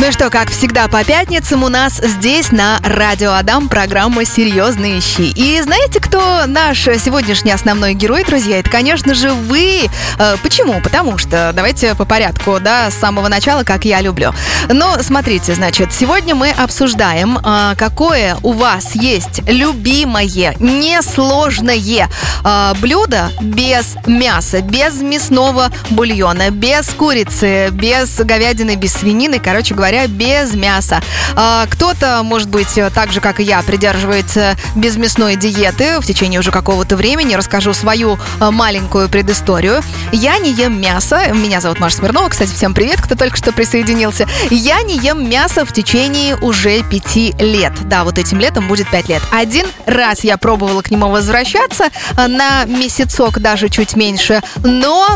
Ну 0.00 0.12
что, 0.12 0.30
как 0.30 0.48
всегда 0.48 0.86
по 0.86 1.02
пятницам 1.02 1.64
у 1.64 1.68
нас 1.68 1.94
здесь 1.94 2.52
на 2.52 2.78
Радио 2.84 3.32
Адам 3.32 3.68
программа 3.68 4.24
«Серьезные 4.24 5.00
щи». 5.00 5.32
И 5.34 5.60
знаете, 5.60 5.98
кто 5.98 6.46
наш 6.46 6.84
сегодняшний 6.84 7.50
основной 7.50 7.94
герой, 7.94 8.22
друзья? 8.22 8.60
Это, 8.60 8.70
конечно 8.70 9.12
же, 9.14 9.32
вы. 9.32 9.90
Э, 10.20 10.36
почему? 10.40 10.80
Потому 10.80 11.18
что, 11.18 11.52
давайте 11.52 11.96
по 11.96 12.04
порядку, 12.04 12.60
да, 12.60 12.92
с 12.92 12.94
самого 12.94 13.26
начала, 13.26 13.64
как 13.64 13.84
я 13.84 14.00
люблю. 14.00 14.32
Но 14.68 15.02
смотрите, 15.02 15.54
значит, 15.56 15.92
сегодня 15.92 16.36
мы 16.36 16.50
обсуждаем, 16.50 17.36
э, 17.36 17.74
какое 17.76 18.36
у 18.44 18.52
вас 18.52 18.94
есть 18.94 19.42
любимое, 19.48 20.54
несложное 20.60 22.08
э, 22.44 22.74
блюдо 22.80 23.32
без 23.40 23.96
мяса, 24.06 24.62
без 24.62 25.02
мясного 25.02 25.72
бульона, 25.90 26.50
без 26.50 26.88
курицы, 26.90 27.70
без 27.72 28.16
говядины, 28.16 28.76
без 28.76 28.92
свинины, 28.92 29.40
короче 29.40 29.74
говоря, 29.74 29.87
говоря, 29.88 30.06
без 30.06 30.54
мяса. 30.54 31.00
А, 31.34 31.66
кто-то, 31.66 32.22
может 32.22 32.48
быть, 32.48 32.78
так 32.94 33.10
же, 33.10 33.20
как 33.20 33.40
и 33.40 33.42
я, 33.42 33.62
придерживается 33.62 34.54
безмясной 34.74 35.36
диеты 35.36 36.00
в 36.00 36.06
течение 36.06 36.40
уже 36.40 36.50
какого-то 36.50 36.96
времени. 36.96 37.34
Расскажу 37.34 37.72
свою 37.72 38.18
а, 38.38 38.50
маленькую 38.50 39.08
предысторию. 39.08 39.82
Я 40.12 40.38
не 40.38 40.52
ем 40.52 40.78
мясо. 40.78 41.32
Меня 41.32 41.60
зовут 41.60 41.80
Маша 41.80 41.96
Смирнова. 41.96 42.28
Кстати, 42.28 42.52
всем 42.54 42.74
привет, 42.74 43.00
кто 43.00 43.14
только 43.14 43.36
что 43.36 43.52
присоединился. 43.52 44.26
Я 44.50 44.82
не 44.82 44.98
ем 44.98 45.28
мясо 45.28 45.64
в 45.64 45.72
течение 45.72 46.36
уже 46.36 46.82
пяти 46.82 47.34
лет. 47.38 47.72
Да, 47.88 48.04
вот 48.04 48.18
этим 48.18 48.40
летом 48.40 48.68
будет 48.68 48.90
пять 48.90 49.08
лет. 49.08 49.22
Один 49.32 49.66
раз 49.86 50.22
я 50.22 50.36
пробовала 50.36 50.82
к 50.82 50.90
нему 50.90 51.08
возвращаться 51.08 51.84
а, 52.14 52.28
на 52.28 52.66
месяцок, 52.66 53.40
даже 53.40 53.70
чуть 53.70 53.96
меньше, 53.96 54.42
но, 54.56 55.08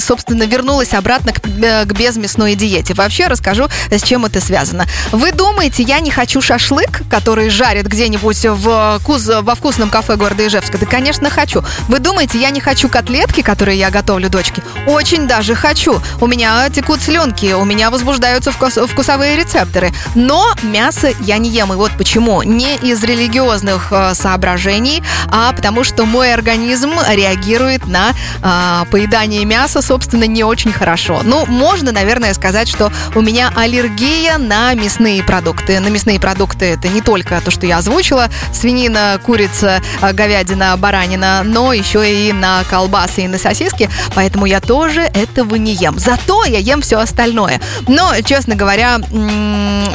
собственно, 0.00 0.44
вернулась 0.44 0.94
обратно 0.94 1.30
э, 1.30 1.84
к 1.84 1.92
безмясной 1.92 2.54
диете. 2.54 2.94
Вообще 2.94 3.26
расскажу 3.26 3.68
с 3.90 4.02
чем 4.02 4.24
это 4.24 4.40
связано. 4.40 4.86
Вы 5.10 5.32
думаете, 5.32 5.82
я 5.82 6.00
не 6.00 6.10
хочу 6.10 6.40
шашлык, 6.40 7.02
который 7.10 7.50
жарят 7.50 7.86
где-нибудь 7.86 8.46
в 8.46 9.00
куз... 9.04 9.28
во 9.28 9.54
вкусном 9.54 9.90
кафе 9.90 10.16
города 10.16 10.46
Ижевска? 10.46 10.78
Да, 10.78 10.86
конечно, 10.86 11.30
хочу. 11.30 11.62
Вы 11.88 11.98
думаете, 11.98 12.38
я 12.38 12.50
не 12.50 12.60
хочу 12.60 12.88
котлетки, 12.88 13.42
которые 13.42 13.78
я 13.78 13.90
готовлю 13.90 14.28
дочке? 14.28 14.62
Очень 14.86 15.26
даже 15.26 15.54
хочу. 15.54 16.00
У 16.20 16.26
меня 16.26 16.68
текут 16.70 17.02
слюнки, 17.02 17.52
у 17.52 17.64
меня 17.64 17.90
возбуждаются 17.90 18.52
вкус... 18.52 18.74
вкусовые 18.74 19.36
рецепторы. 19.36 19.92
Но 20.14 20.54
мясо 20.62 21.10
я 21.20 21.38
не 21.38 21.50
ем. 21.50 21.72
И 21.72 21.76
вот 21.76 21.92
почему. 21.98 22.42
Не 22.42 22.76
из 22.76 23.02
религиозных 23.04 23.88
э, 23.90 24.14
соображений, 24.14 25.02
а 25.28 25.52
потому 25.52 25.84
что 25.84 26.06
мой 26.06 26.32
организм 26.32 26.92
реагирует 27.08 27.86
на 27.86 28.12
э, 28.42 28.90
поедание 28.90 29.44
мяса, 29.44 29.82
собственно, 29.82 30.24
не 30.24 30.44
очень 30.44 30.72
хорошо. 30.72 31.20
Ну, 31.24 31.46
можно, 31.46 31.92
наверное, 31.92 32.34
сказать, 32.34 32.68
что 32.68 32.92
у 33.14 33.20
меня 33.20 33.52
аллергия 33.54 33.71
аллергия 33.72 34.36
на 34.36 34.74
мясные 34.74 35.24
продукты. 35.24 35.80
На 35.80 35.88
мясные 35.88 36.20
продукты 36.20 36.66
это 36.66 36.88
не 36.88 37.00
только 37.00 37.40
то, 37.40 37.50
что 37.50 37.66
я 37.66 37.78
озвучила, 37.78 38.28
свинина, 38.52 39.18
курица, 39.24 39.80
э, 40.02 40.12
говядина, 40.12 40.76
баранина, 40.76 41.40
но 41.42 41.72
еще 41.72 42.28
и 42.28 42.32
на 42.34 42.64
колбасы 42.64 43.22
и 43.22 43.28
на 43.28 43.38
сосиски, 43.38 43.88
поэтому 44.14 44.44
я 44.44 44.60
тоже 44.60 45.00
этого 45.00 45.54
не 45.54 45.72
ем. 45.72 45.98
Зато 45.98 46.44
я 46.44 46.58
ем 46.58 46.82
все 46.82 46.98
остальное. 46.98 47.62
Но, 47.88 48.12
честно 48.22 48.56
говоря, 48.56 48.98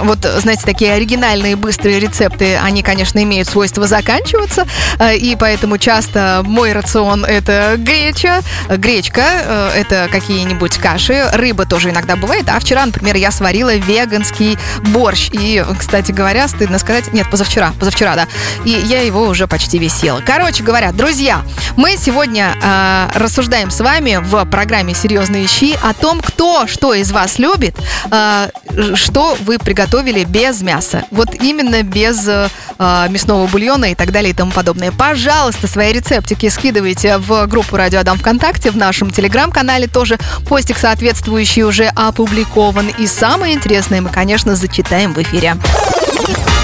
вот, 0.02 0.20
знаете, 0.42 0.64
такие 0.66 0.94
оригинальные 0.94 1.56
быстрые 1.56 2.00
рецепты, 2.00 2.58
они, 2.58 2.82
конечно, 2.82 3.22
имеют 3.22 3.48
свойство 3.48 3.86
заканчиваться, 3.86 4.66
э, 4.98 5.18
и 5.18 5.36
поэтому 5.36 5.78
часто 5.78 6.42
мой 6.44 6.74
рацион 6.74 7.26
это 7.26 7.76
греча, 7.78 8.42
гречка, 8.70 9.24
э, 9.24 9.72
это 9.76 10.08
какие-нибудь 10.12 10.78
каши, 10.78 11.30
рыба 11.34 11.68
тоже 11.68 11.92
иногда 11.92 12.16
бывает, 12.16 12.46
а 12.50 12.60
вчера, 12.60 12.84
например, 12.84 13.16
я 13.18 13.30
сварила 13.30 13.67
сварила 13.68 13.76
веганский 13.76 14.58
борщ. 14.94 15.30
И, 15.32 15.64
кстати 15.78 16.12
говоря, 16.12 16.48
стыдно 16.48 16.80
сказать, 16.80 17.14
нет, 17.14 17.30
позавчера, 17.30 17.74
позавчера, 17.80 18.16
да. 18.16 18.28
И 18.66 18.70
я 18.70 19.02
его 19.02 19.24
уже 19.24 19.48
почти 19.48 19.78
висела. 19.78 20.22
Короче 20.26 20.64
говоря, 20.64 20.92
друзья, 20.92 21.42
мы 21.76 21.96
сегодня 21.98 22.56
э, 22.62 23.10
рассуждаем 23.16 23.72
с 23.72 23.80
вами 23.80 24.20
в 24.22 24.46
программе 24.46 24.94
«Серьезные 24.94 25.48
щи» 25.48 25.78
о 25.84 25.94
том, 25.94 26.22
кто 26.22 26.68
что 26.68 26.94
из 26.94 27.12
вас 27.12 27.40
любит, 27.40 27.76
э, 28.12 28.50
что 28.96 29.38
вы 29.42 29.58
приготовили 29.60 30.24
без 30.24 30.62
мяса. 30.62 31.04
Вот 31.12 31.36
именно 31.36 31.84
без 31.84 32.28
э, 32.28 32.48
мясного 32.80 33.48
бульона 33.48 33.92
и 33.92 33.96
так 33.96 34.12
далее 34.12 34.32
и 34.32 34.34
тому 34.34 34.52
подобное. 34.52 34.92
Пожалуйста, 34.92 35.68
свои 35.68 35.94
рецептики 35.94 36.50
скидывайте 36.50 37.18
в 37.18 37.48
группу 37.48 37.76
«Радио 37.76 38.00
Адам 38.00 38.18
ВКонтакте», 38.18 38.72
в 38.72 38.78
нашем 38.78 39.12
телеграм-канале 39.12 39.88
тоже 39.88 40.18
постик 40.48 40.78
соответствующий 40.78 41.64
уже 41.64 41.88
опубликован. 41.96 42.88
И 42.98 43.08
самое 43.08 43.47
интересное 43.54 44.02
мы, 44.02 44.10
конечно, 44.10 44.56
зачитаем 44.56 45.14
в 45.14 45.22
эфире. 45.22 45.56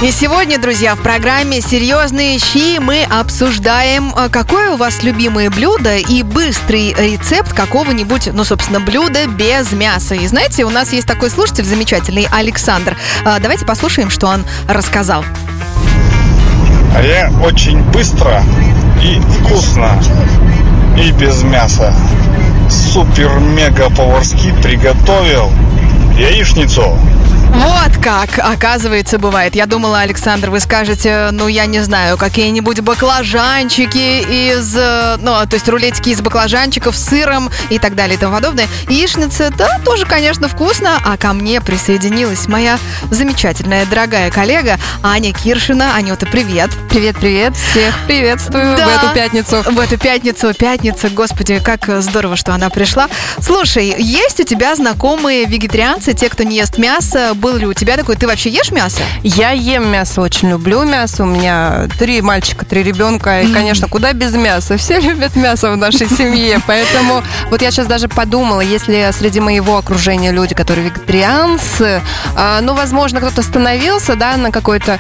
И 0.01 0.11
сегодня, 0.11 0.59
друзья, 0.59 0.95
в 0.95 0.99
программе 0.99 1.61
«Серьезные 1.61 2.37
щи» 2.37 2.79
мы 2.79 3.03
обсуждаем, 3.03 4.13
э, 4.13 4.27
какое 4.29 4.71
у 4.71 4.75
вас 4.75 5.01
любимое 5.01 5.49
блюдо 5.49 5.95
и 5.95 6.23
быстрый 6.23 6.93
рецепт 6.93 7.53
какого-нибудь, 7.53 8.29
ну, 8.33 8.43
собственно, 8.43 8.81
блюда 8.81 9.27
без 9.27 9.71
мяса. 9.71 10.15
И 10.15 10.27
знаете, 10.27 10.65
у 10.65 10.69
нас 10.69 10.91
есть 10.91 11.07
такой 11.07 11.29
слушатель 11.29 11.63
замечательный, 11.63 12.27
Александр. 12.31 12.97
Э, 13.23 13.37
давайте 13.39 13.65
послушаем, 13.65 14.09
что 14.09 14.27
он 14.27 14.43
рассказал. 14.67 15.23
А 16.95 17.01
я 17.01 17.31
очень 17.41 17.81
быстро 17.91 18.43
и 19.01 19.19
вкусно 19.21 19.97
и 20.97 21.11
без 21.11 21.43
мяса 21.43 21.93
супер-мега 22.69 23.89
поварски 23.89 24.53
приготовил 24.61 25.51
яичницу. 26.19 26.83
Вот 27.53 27.97
как, 28.01 28.39
оказывается, 28.39 29.19
бывает. 29.19 29.55
Я 29.55 29.65
думала, 29.65 29.99
Александр, 29.99 30.49
вы 30.49 30.59
скажете, 30.59 31.29
ну, 31.31 31.47
я 31.47 31.65
не 31.65 31.79
знаю, 31.81 32.17
какие-нибудь 32.17 32.81
баклажанчики 32.81 34.51
из, 34.51 34.75
э, 34.75 35.17
ну, 35.19 35.31
то 35.45 35.53
есть 35.53 35.69
рулетики 35.69 36.09
из 36.09 36.21
баклажанчиков 36.21 36.95
с 36.95 37.05
сыром 37.05 37.49
и 37.69 37.79
так 37.79 37.95
далее 37.95 38.15
и 38.15 38.19
тому 38.19 38.35
подобное. 38.35 38.67
Яичница, 38.89 39.51
да, 39.57 39.79
тоже, 39.85 40.05
конечно, 40.05 40.47
вкусно. 40.47 40.99
А 41.05 41.15
ко 41.17 41.33
мне 41.33 41.61
присоединилась 41.61 42.47
моя 42.47 42.79
замечательная, 43.11 43.85
дорогая 43.85 44.31
коллега 44.31 44.79
Аня 45.03 45.33
Киршина. 45.33 45.95
Анюта, 45.95 46.25
привет. 46.25 46.71
Привет-привет, 46.89 47.55
всех 47.55 47.95
приветствую 48.07 48.75
да, 48.77 48.87
в 48.87 48.89
эту 48.89 49.13
пятницу. 49.13 49.63
В 49.65 49.79
эту 49.79 49.97
пятницу, 49.97 50.53
пятница, 50.53 51.09
господи, 51.09 51.59
как 51.63 52.01
здорово, 52.01 52.35
что 52.35 52.53
она 52.53 52.69
пришла. 52.69 53.09
Слушай, 53.39 53.93
есть 53.97 54.39
у 54.39 54.43
тебя 54.43 54.75
знакомые 54.75 55.45
вегетарианцы, 55.45 56.13
те, 56.13 56.29
кто 56.29 56.43
не 56.43 56.57
ест 56.57 56.77
мясо, 56.77 57.33
был 57.43 57.57
ли 57.57 57.65
у 57.65 57.73
тебя 57.73 57.97
такой? 57.97 58.15
Ты 58.15 58.25
вообще 58.25 58.49
ешь 58.49 58.71
мясо? 58.71 59.01
Я 59.21 59.51
ем 59.51 59.85
мясо, 59.89 60.21
очень 60.21 60.49
люблю 60.49 60.83
мясо. 60.83 61.23
У 61.23 61.25
меня 61.25 61.89
три 61.99 62.21
мальчика, 62.21 62.65
три 62.65 62.83
ребенка. 62.83 63.41
И, 63.41 63.51
конечно, 63.51 63.89
куда 63.89 64.13
без 64.13 64.33
мяса? 64.33 64.77
Все 64.77 64.97
любят 64.97 65.35
мясо 65.35 65.69
в 65.69 65.75
нашей 65.75 66.07
семье. 66.17 66.61
Поэтому 66.65 67.21
вот 67.49 67.61
я 67.61 67.69
сейчас 67.69 67.87
даже 67.87 68.07
подумала, 68.07 68.61
если 68.61 69.09
среди 69.11 69.41
моего 69.41 69.77
окружения 69.77 70.31
люди, 70.31 70.55
которые 70.55 70.85
вегетарианцы, 70.85 72.01
а, 72.37 72.61
ну, 72.61 72.75
возможно, 72.75 73.19
кто-то 73.19 73.41
становился, 73.41 74.15
да, 74.15 74.37
на 74.37 74.49
какой-то... 74.49 74.97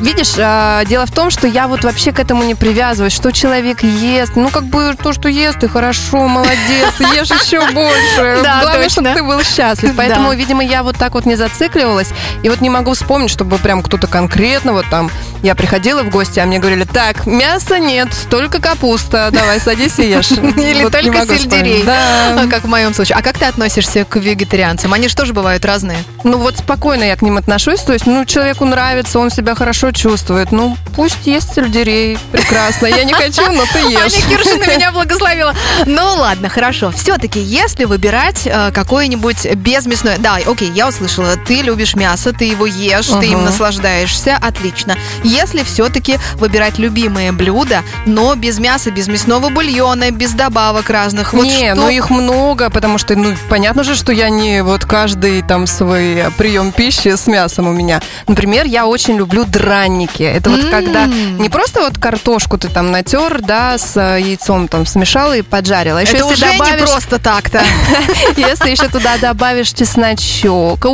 Видишь, 0.00 0.34
а, 0.38 0.84
дело 0.84 1.06
в 1.06 1.10
том, 1.10 1.30
что 1.30 1.48
я 1.48 1.66
вот 1.66 1.82
вообще 1.82 2.12
к 2.12 2.20
этому 2.20 2.44
не 2.44 2.54
привязываюсь, 2.54 3.12
что 3.12 3.32
человек 3.32 3.82
ест. 3.82 4.36
Ну, 4.36 4.50
как 4.50 4.62
бы 4.62 4.94
то, 4.94 5.12
что 5.12 5.28
ест, 5.28 5.58
ты 5.58 5.68
хорошо, 5.68 6.28
молодец, 6.28 7.00
ешь 7.00 7.30
еще 7.42 7.60
больше. 7.72 8.42
Да, 8.44 8.60
Главное, 8.62 8.88
чтобы 8.88 9.12
ты 9.12 9.24
был 9.24 9.42
счастлив. 9.42 9.92
Поэтому, 9.96 10.32
видимо, 10.34 10.62
я 10.62 10.84
вот 10.84 10.96
так 10.96 11.14
вот 11.14 11.26
не 11.26 11.34
зацикливаюсь 11.34 11.79
зацикливалась. 11.80 12.08
И 12.42 12.48
вот 12.48 12.60
не 12.60 12.70
могу 12.70 12.94
вспомнить, 12.94 13.30
чтобы 13.30 13.58
прям 13.58 13.82
кто-то 13.82 14.06
конкретно 14.06 14.72
вот 14.72 14.86
там... 14.90 15.10
Я 15.42 15.54
приходила 15.54 16.02
в 16.02 16.10
гости, 16.10 16.38
а 16.38 16.44
мне 16.44 16.58
говорили, 16.58 16.84
так, 16.84 17.26
мяса 17.26 17.78
нет, 17.78 18.08
только 18.28 18.60
капуста, 18.60 19.30
давай 19.32 19.58
садись 19.58 19.98
и 19.98 20.10
ешь. 20.10 20.30
Или 20.32 20.86
только 20.90 21.26
сельдерей, 21.26 21.82
да. 21.82 22.46
как 22.50 22.64
в 22.64 22.68
моем 22.68 22.92
случае. 22.92 23.16
А 23.16 23.22
как 23.22 23.38
ты 23.38 23.46
относишься 23.46 24.04
к 24.04 24.16
вегетарианцам? 24.16 24.92
Они 24.92 25.08
же 25.08 25.16
тоже 25.16 25.32
бывают 25.32 25.64
разные. 25.64 25.98
Ну 26.24 26.36
вот 26.36 26.58
спокойно 26.58 27.04
я 27.04 27.16
к 27.16 27.22
ним 27.22 27.38
отношусь, 27.38 27.80
то 27.80 27.94
есть, 27.94 28.06
ну, 28.06 28.26
человеку 28.26 28.66
нравится, 28.66 29.18
он 29.18 29.30
себя 29.30 29.54
хорошо 29.54 29.92
чувствует, 29.92 30.52
ну, 30.52 30.76
пусть 30.94 31.26
есть 31.26 31.54
сельдерей, 31.54 32.18
прекрасно. 32.32 32.86
Я 32.86 33.04
не 33.04 33.14
хочу, 33.14 33.50
но 33.50 33.64
ты 33.72 33.78
ешь. 33.90 33.98
Аня 33.98 34.28
Киршина 34.28 34.66
меня 34.76 34.92
благословила. 34.92 35.54
Ну 35.86 36.02
ладно, 36.16 36.50
хорошо. 36.50 36.90
Все-таки, 36.90 37.40
если 37.40 37.86
выбирать 37.86 38.42
э, 38.44 38.70
какое-нибудь 38.72 39.54
безмясное... 39.54 40.18
Да, 40.18 40.36
окей, 40.46 40.70
я 40.70 40.88
услышала, 40.88 41.36
ты 41.38 41.62
любишь 41.70 41.94
мясо, 41.94 42.32
ты 42.32 42.46
его 42.46 42.66
ешь, 42.66 43.08
uh-huh. 43.08 43.20
ты 43.20 43.26
им 43.26 43.44
наслаждаешься, 43.44 44.36
отлично. 44.40 44.96
Если 45.22 45.62
все-таки 45.62 46.18
выбирать 46.34 46.78
любимые 46.78 47.30
блюда, 47.30 47.82
но 48.06 48.34
без 48.34 48.58
мяса, 48.58 48.90
без 48.90 49.06
мясного 49.06 49.50
бульона, 49.50 50.10
без 50.10 50.32
добавок 50.32 50.90
разных. 50.90 51.32
Вот 51.32 51.44
не, 51.44 51.70
что- 51.70 51.74
ну 51.76 51.88
их 51.88 52.10
много, 52.10 52.70
потому 52.70 52.98
что, 52.98 53.14
ну, 53.14 53.34
понятно 53.48 53.84
же, 53.84 53.94
что 53.94 54.12
я 54.12 54.30
не 54.30 54.64
вот 54.64 54.84
каждый 54.84 55.42
там 55.42 55.68
свой 55.68 56.24
прием 56.36 56.72
пищи 56.72 57.14
с 57.14 57.28
мясом 57.28 57.68
у 57.68 57.72
меня. 57.72 58.00
Например, 58.26 58.66
я 58.66 58.86
очень 58.86 59.16
люблю 59.16 59.44
драники. 59.44 60.24
Это 60.24 60.50
вот 60.50 60.64
когда 60.70 61.06
не 61.06 61.48
просто 61.48 61.80
вот 61.80 61.98
картошку 61.98 62.58
ты 62.58 62.68
там 62.68 62.90
натер, 62.90 63.40
да, 63.40 63.78
с 63.78 63.96
э, 63.96 64.20
яйцом 64.20 64.66
там 64.66 64.86
смешал 64.86 65.32
и 65.32 65.42
поджарил. 65.42 65.96
А 65.96 66.02
еще 66.02 66.16
Это 66.16 66.28
если 66.28 66.44
уже 66.44 66.52
добавишь, 66.52 66.80
не 66.80 66.86
просто 66.86 67.18
так-то. 67.18 67.62
если 68.36 68.70
еще 68.70 68.88
туда 68.88 69.18
добавишь 69.18 69.72
чесночок, 69.72 70.84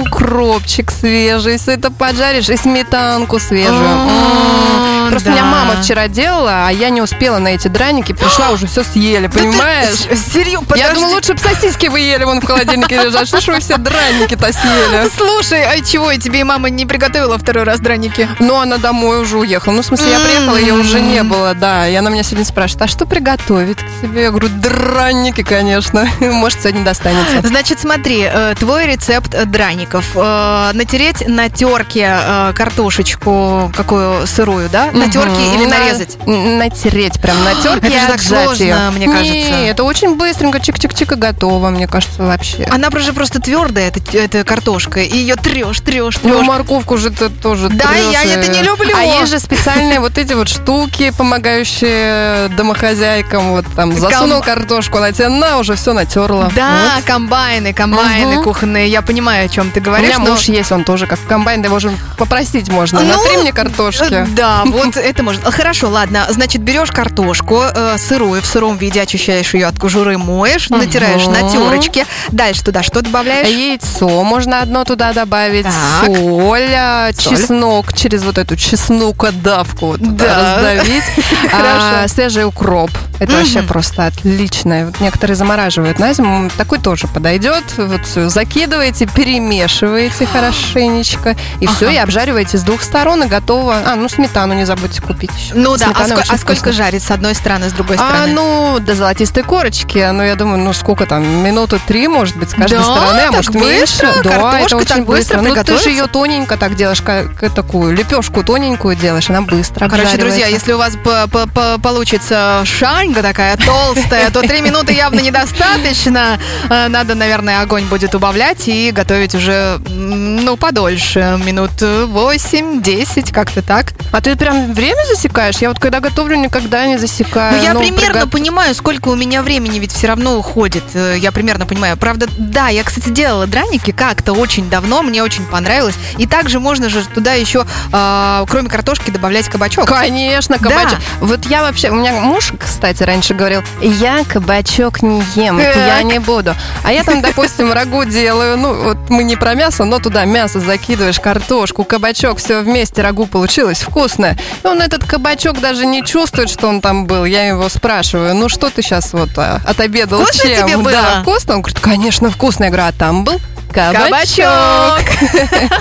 укропчик 0.56 0.90
свежий, 0.90 1.58
это 1.66 1.90
поджаришь 1.90 2.48
и 2.48 2.56
сметанку 2.56 3.38
свежую. 3.38 3.76
М, 3.78 4.08
М. 4.08 5.10
Просто 5.10 5.28
да. 5.28 5.34
меня 5.34 5.44
мама 5.44 5.76
вчера 5.82 6.08
делала, 6.08 6.66
а 6.66 6.70
я 6.70 6.88
не 6.88 7.00
успела 7.00 7.38
на 7.38 7.48
эти 7.48 7.68
драники, 7.68 8.12
пришла, 8.12 8.50
уже 8.50 8.66
все 8.66 8.82
съели, 8.82 9.28
понимаешь? 9.28 10.00
Серьезно, 10.32 10.74
Я 10.74 10.92
думаю, 10.94 11.14
лучше 11.14 11.34
бы 11.34 11.38
сосиски 11.38 11.86
вы 11.86 12.00
ели 12.00 12.24
вон 12.24 12.40
в 12.40 12.44
холодильнике 12.44 12.96
лежат. 13.02 13.28
Что 13.28 13.40
ж 13.40 13.48
вы 13.48 13.60
все 13.60 13.76
драники-то 13.76 14.52
съели? 14.52 15.08
Слушай, 15.16 15.64
а 15.64 15.80
чего, 15.84 16.10
и 16.10 16.18
тебе 16.18 16.40
и 16.40 16.44
мама 16.44 16.70
не 16.70 16.86
приготовила 16.86 17.38
второй 17.38 17.62
раз 17.64 17.78
драники? 17.80 18.28
Ну, 18.40 18.56
она 18.56 18.78
домой 18.78 19.20
уже 19.22 19.38
уехала. 19.38 19.74
Ну, 19.74 19.82
в 19.82 19.86
смысле, 19.86 20.10
я 20.10 20.18
приехала, 20.20 20.56
ее 20.56 20.74
уже 20.74 21.00
не 21.00 21.22
было, 21.22 21.54
да. 21.54 21.86
И 21.88 21.94
она 21.94 22.10
меня 22.10 22.24
сегодня 22.24 22.44
спрашивает, 22.44 22.82
а 22.82 22.88
что 22.88 23.06
приготовить 23.06 23.78
к 23.78 24.00
тебе? 24.02 24.24
Я 24.24 24.30
говорю, 24.30 24.48
драники, 24.48 25.42
конечно. 25.44 26.08
Может, 26.20 26.62
сегодня 26.62 26.82
достанется. 26.84 27.46
Значит, 27.46 27.78
смотри, 27.80 28.28
э, 28.28 28.54
твой 28.58 28.86
рецепт 28.86 29.34
э, 29.34 29.44
драников. 29.44 30.04
Э, 30.46 30.70
Натереть 30.74 31.26
на 31.26 31.48
терке 31.48 32.16
э, 32.20 32.52
картошечку 32.54 33.72
какую 33.76 34.26
сырую, 34.26 34.68
да? 34.68 34.90
На 34.92 35.10
терке 35.10 35.54
или 35.54 35.64
На- 35.66 35.78
нарезать? 35.78 36.16
н- 36.26 36.58
Натереть 36.58 37.20
прям 37.20 37.42
на 37.44 37.54
терке 37.54 37.88
Это 37.88 38.00
же 38.00 38.06
так 38.06 38.20
сложно, 38.22 38.62
её. 38.62 38.90
мне 38.92 39.06
кажется. 39.06 39.32
Не, 39.34 39.68
это 39.70 39.84
очень 39.84 40.16
быстренько, 40.16 40.58
чик-чик-чик 40.58 41.12
и 41.14 41.16
готово, 41.16 41.70
мне 41.70 41.86
кажется, 41.88 42.22
вообще. 42.22 42.64
Она 42.70 42.90
же 42.96 43.12
просто 43.12 43.40
твердая, 43.40 43.88
эта, 43.88 44.00
эта 44.18 44.44
картошка, 44.44 45.00
и 45.00 45.16
ее 45.16 45.36
трешь, 45.36 45.80
трешь, 45.80 46.18
Ну, 46.22 46.30
трешь. 46.36 46.46
морковку 46.46 46.96
же 46.96 47.10
ты 47.10 47.28
тоже 47.28 47.68
Да, 47.68 47.92
я 47.94 48.22
и- 48.22 48.28
это 48.28 48.50
не 48.50 48.62
люблю. 48.62 48.90
А 48.96 49.02
есть 49.02 49.30
же 49.30 49.38
специальные 49.40 50.00
вот 50.00 50.16
эти 50.18 50.32
вот 50.34 50.48
штуки, 50.48 51.12
помогающие 51.16 52.48
домохозяйкам. 52.56 53.50
Вот 53.52 53.64
там 53.74 53.92
засунул 53.96 54.40
картошку, 54.42 54.98
она 54.98 55.12
тебе 55.12 55.28
на, 55.28 55.58
уже 55.58 55.74
все 55.74 55.92
натерла. 55.92 56.50
Да, 56.54 57.00
комбайны, 57.04 57.72
комбайны 57.72 58.42
кухонные. 58.42 58.88
Я 58.88 59.02
понимаю, 59.02 59.46
о 59.46 59.48
чем 59.48 59.70
ты 59.70 59.80
говоришь. 59.80 60.16
но- 60.18 60.35
муж 60.36 60.44
есть, 60.48 60.72
он 60.72 60.84
тоже 60.84 61.06
как 61.06 61.18
комбайн, 61.28 61.62
его 61.64 61.78
же 61.78 61.92
попросить 62.18 62.68
можно. 62.68 63.00
Ну, 63.00 63.06
Натри 63.08 63.38
мне 63.38 63.52
картошки. 63.52 64.12
Э, 64.12 64.26
Да, 64.28 64.62
вот 64.66 64.96
это 64.96 65.22
можно. 65.22 65.50
Хорошо, 65.50 65.88
ладно. 65.88 66.26
Значит, 66.28 66.62
берешь 66.62 66.90
картошку 66.90 67.62
э, 67.62 67.96
сырую, 67.98 68.42
в 68.42 68.46
сыром 68.46 68.76
виде 68.76 69.00
очищаешь 69.00 69.54
ее 69.54 69.66
от 69.66 69.78
кожуры, 69.78 70.18
моешь, 70.18 70.68
натираешь 70.70 71.26
на 71.26 71.50
терочке. 71.50 72.06
Дальше 72.30 72.62
туда 72.64 72.82
что 72.82 73.02
добавляешь? 73.02 73.48
Яйцо 73.48 74.22
можно 74.24 74.60
одно 74.60 74.84
туда 74.84 75.12
добавить, 75.12 75.64
Так. 75.64 76.06
соль, 76.06 76.68
Соль. 77.16 77.36
чеснок 77.36 77.92
через 77.94 78.22
вот 78.22 78.38
эту 78.38 78.56
чеснокодавку 78.56 79.86
вот 79.86 79.98
туда 80.00 80.24
Да. 80.26 80.54
раздавить, 80.56 81.04
а, 81.52 82.06
свежий 82.08 82.44
укроп. 82.44 82.90
Это 83.18 83.32
вообще 83.32 83.62
просто 83.62 84.06
отлично. 84.06 84.86
Вот 84.86 85.00
некоторые 85.00 85.36
замораживают 85.36 85.98
на 85.98 86.12
зиму, 86.12 86.50
такой 86.58 86.78
тоже 86.78 87.06
подойдет. 87.06 87.64
Вот 87.78 88.04
всё 88.06 88.28
закидываете, 88.28 89.06
перемешиваете 89.06 90.25
хорошенечко, 90.32 91.36
и 91.60 91.66
все, 91.66 91.90
и 91.90 91.96
обжариваете 91.96 92.58
с 92.58 92.62
двух 92.62 92.82
сторон, 92.82 93.24
и 93.24 93.26
готово. 93.26 93.76
А, 93.86 93.96
ну 93.96 94.08
сметану 94.08 94.54
не 94.54 94.64
забудьте 94.64 95.00
купить 95.02 95.30
еще. 95.36 95.54
Ну 95.54 95.76
да, 95.76 95.92
а, 95.94 96.06
а 96.28 96.38
сколько 96.38 96.72
жарить 96.72 97.02
с 97.02 97.10
одной 97.10 97.34
стороны, 97.34 97.68
с 97.68 97.72
другой 97.72 97.96
А, 97.96 97.98
стороны? 98.08 98.32
ну, 98.34 98.78
до 98.80 98.94
золотистой 98.94 99.42
корочки. 99.42 100.08
Ну, 100.12 100.22
я 100.22 100.34
думаю, 100.34 100.58
ну, 100.58 100.72
сколько 100.72 101.06
там, 101.06 101.24
минуты 101.44 101.80
три, 101.86 102.08
может 102.08 102.36
быть, 102.36 102.50
с 102.50 102.54
каждой 102.54 102.78
Да? 102.78 102.84
стороны, 102.84 103.20
а 103.28 103.32
может, 103.32 103.52
быстро? 103.52 103.66
меньше. 104.06 104.20
Да, 104.24 104.60
это 104.60 104.76
очень 104.76 105.04
быстро. 105.04 105.40
Ну, 105.40 105.54
ты 105.54 105.78
же 105.78 105.90
ее 105.90 106.06
тоненько 106.06 106.56
так 106.56 106.74
делаешь, 106.74 107.02
как, 107.02 107.52
такую 107.54 107.94
лепешку 107.94 108.42
тоненькую 108.42 108.96
делаешь, 108.96 109.30
она 109.30 109.42
быстро 109.42 109.88
Короче, 109.88 110.16
друзья, 110.16 110.46
если 110.46 110.72
у 110.72 110.78
вас 110.78 110.94
по- 111.02 111.26
по- 111.28 111.46
по- 111.48 111.78
получится 111.78 112.62
шаньга 112.64 113.22
такая 113.22 113.56
толстая, 113.56 114.30
то 114.30 114.40
три 114.42 114.60
минуты 114.60 114.92
явно 114.92 115.20
недостаточно. 115.20 116.38
Э, 116.68 116.88
Надо, 116.88 117.14
наверное, 117.14 117.60
огонь 117.62 117.84
будет 117.84 118.14
убавлять 118.14 118.68
и 118.68 118.90
готовить 118.90 119.34
уже, 119.34 119.78
ну, 120.16 120.56
подольше. 120.56 121.38
Минут 121.44 121.70
8-10, 121.80 123.32
как-то 123.32 123.62
так. 123.62 123.92
А 124.12 124.20
ты 124.20 124.36
прям 124.36 124.72
время 124.72 125.04
засекаешь? 125.08 125.56
Я 125.58 125.68
вот 125.68 125.78
когда 125.78 126.00
готовлю, 126.00 126.36
никогда 126.36 126.86
не 126.86 126.98
засекаю. 126.98 127.56
Ну, 127.56 127.62
я 127.62 127.74
Ну, 127.74 127.80
примерно 127.80 128.20
приго- 128.20 128.28
понимаю, 128.30 128.74
сколько 128.74 129.08
у 129.08 129.14
меня 129.14 129.42
времени 129.42 129.78
ведь 129.78 129.92
все 129.92 130.08
равно 130.08 130.36
уходит. 130.36 130.84
Э, 130.94 131.14
Я 131.18 131.32
примерно 131.32 131.66
понимаю. 131.66 131.96
Правда, 131.96 132.26
да, 132.38 132.68
я, 132.68 132.82
кстати, 132.84 133.08
делала 133.08 133.46
драники 133.46 133.90
как-то 133.90 134.32
очень 134.32 134.68
давно, 134.68 135.02
мне 135.02 135.22
очень 135.22 135.44
понравилось. 135.46 135.94
И 136.18 136.26
также 136.26 136.60
можно 136.60 136.88
же 136.88 137.04
туда 137.06 137.32
еще, 137.34 137.64
а, 137.92 138.44
кроме 138.48 138.68
картошки, 138.68 139.10
добавлять 139.10 139.48
кабачок. 139.48 139.86
Конечно, 139.86 140.56
Да. 140.58 140.68
кабачок. 140.68 140.98
Вот 141.20 141.46
я 141.46 141.62
вообще, 141.62 141.90
у 141.90 141.94
меня 141.94 142.12
муж, 142.12 142.52
кстати, 142.58 143.02
раньше 143.02 143.34
говорил, 143.34 143.62
я 143.80 144.24
кабачок 144.24 145.02
не 145.02 145.22
ем, 145.34 145.58
Так. 145.58 145.76
я 145.76 146.02
не 146.02 146.18
буду. 146.18 146.54
А 146.84 146.92
я 146.92 147.02
там, 147.02 147.20
допустим, 147.22 147.72
рагу 147.72 148.04
делаю, 148.04 148.56
ну, 148.58 148.74
вот 148.74 148.98
мы 149.10 149.24
не 149.24 149.36
про 149.36 149.54
мясо, 149.54 149.84
но 149.84 149.98
туда 150.06 150.24
мясо 150.24 150.60
закидываешь, 150.60 151.18
картошку, 151.18 151.82
кабачок, 151.82 152.38
все 152.38 152.60
вместе, 152.60 153.02
рагу 153.02 153.26
получилось 153.26 153.80
вкусное. 153.80 154.38
И 154.62 154.66
он 154.68 154.80
этот 154.80 155.02
кабачок 155.02 155.60
даже 155.60 155.84
не 155.84 156.04
чувствует, 156.04 156.48
что 156.48 156.68
он 156.68 156.80
там 156.80 157.06
был. 157.06 157.24
Я 157.24 157.48
его 157.48 157.68
спрашиваю, 157.68 158.32
ну, 158.36 158.48
что 158.48 158.70
ты 158.70 158.82
сейчас 158.82 159.12
вот 159.12 159.30
а, 159.36 159.60
отобедал 159.66 160.22
Вкусно 160.22 160.48
чем? 160.48 160.66
тебе 160.68 160.76
было? 160.76 160.92
Да, 160.92 161.22
вкусно? 161.22 161.56
Он 161.56 161.62
говорит, 161.62 161.80
конечно, 161.80 162.30
вкусно. 162.30 162.64
Я 162.64 162.70
говорю, 162.70 162.86
а 162.86 162.92
там 162.92 163.24
был 163.24 163.40
кабачок. 163.76 165.04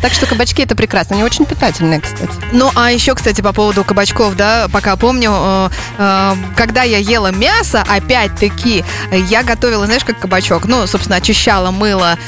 Так 0.00 0.12
что 0.12 0.26
кабачки 0.26 0.62
это 0.62 0.74
прекрасно. 0.76 1.14
Они 1.16 1.24
очень 1.24 1.44
питательные, 1.46 2.00
кстати. 2.00 2.30
Ну, 2.52 2.70
а 2.74 2.90
еще, 2.90 3.14
кстати, 3.14 3.40
по 3.40 3.52
поводу 3.52 3.84
кабачков, 3.84 4.34
да, 4.36 4.66
пока 4.70 4.96
помню, 4.96 5.30
э, 5.34 5.68
э, 5.98 6.34
когда 6.56 6.82
я 6.82 6.98
ела 6.98 7.30
мясо, 7.30 7.82
опять-таки, 7.88 8.84
э, 9.10 9.18
я 9.20 9.42
готовила, 9.42 9.86
знаешь, 9.86 10.04
как 10.04 10.18
кабачок. 10.18 10.66
Ну, 10.66 10.86
собственно, 10.86 11.16
очищала, 11.16 11.70
мыла 11.70 12.18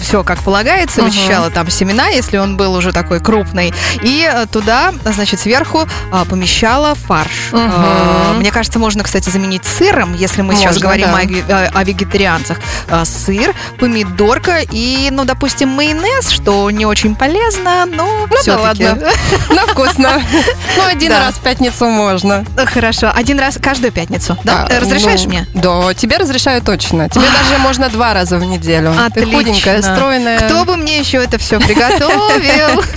все 0.00 0.22
как 0.22 0.38
полагается, 0.42 1.02
Мгм. 1.02 1.10
вычищала 1.10 1.50
там 1.50 1.70
семена, 1.70 2.08
если 2.08 2.36
он 2.38 2.56
был 2.56 2.74
уже 2.74 2.92
такой 2.92 3.20
крупный. 3.20 3.74
И 4.02 4.28
э, 4.32 4.46
туда, 4.46 4.92
значит, 5.04 5.40
сверху 5.40 5.88
помещала 6.30 6.94
фарш. 6.94 7.50
Э, 7.52 8.34
Мне 8.38 8.50
кажется, 8.52 8.78
можно, 8.78 9.02
кстати, 9.02 9.28
заменить 9.30 9.64
сыром, 9.64 10.14
если 10.14 10.42
мы 10.42 10.54
сейчас 10.54 10.78
говорим 10.78 11.14
о, 11.14 11.24
ге- 11.24 11.44
э, 11.48 11.66
о 11.72 11.84
вегетарианцах. 11.84 12.58
Сыр, 13.04 13.54
помидорка 14.16 14.60
и, 14.70 15.08
ну, 15.10 15.24
допустим, 15.24 15.68
майонез, 15.68 16.30
что 16.30 16.70
не 16.70 16.86
очень 16.86 17.14
полезно, 17.14 17.86
но 17.86 18.26
Ну 18.28 18.36
да 18.44 18.58
ладно. 18.58 18.98
Ну, 19.50 19.66
вкусно. 19.68 20.22
Ну, 20.76 20.84
один 20.86 21.12
раз 21.12 21.34
в 21.34 21.40
пятницу 21.40 21.86
можно. 21.86 22.44
Хорошо, 22.66 23.10
один 23.14 23.38
раз 23.38 23.58
каждую 23.60 23.92
пятницу, 23.92 24.36
да? 24.44 24.66
А, 24.68 24.72
Э, 24.72 24.78
Разрешаешь 24.80 25.22
ну, 25.24 25.28
мне? 25.28 25.46
Да, 25.54 25.94
тебе 25.94 26.16
разрешаю 26.16 26.62
точно. 26.62 27.08
Тебе 27.08 27.24
даже 27.42 27.60
можно 27.60 27.88
два 27.88 28.14
раза 28.14 28.38
в 28.38 28.44
неделю. 28.44 28.92
Ты 29.14 29.20
Отлично. 29.20 29.38
худенькая, 29.38 29.82
стройная. 29.82 30.38
Кто 30.40 30.64
бы 30.64 30.76
мне 30.76 30.98
еще 30.98 31.18
это 31.18 31.38
все 31.38 31.60
приготовил? 31.60 32.82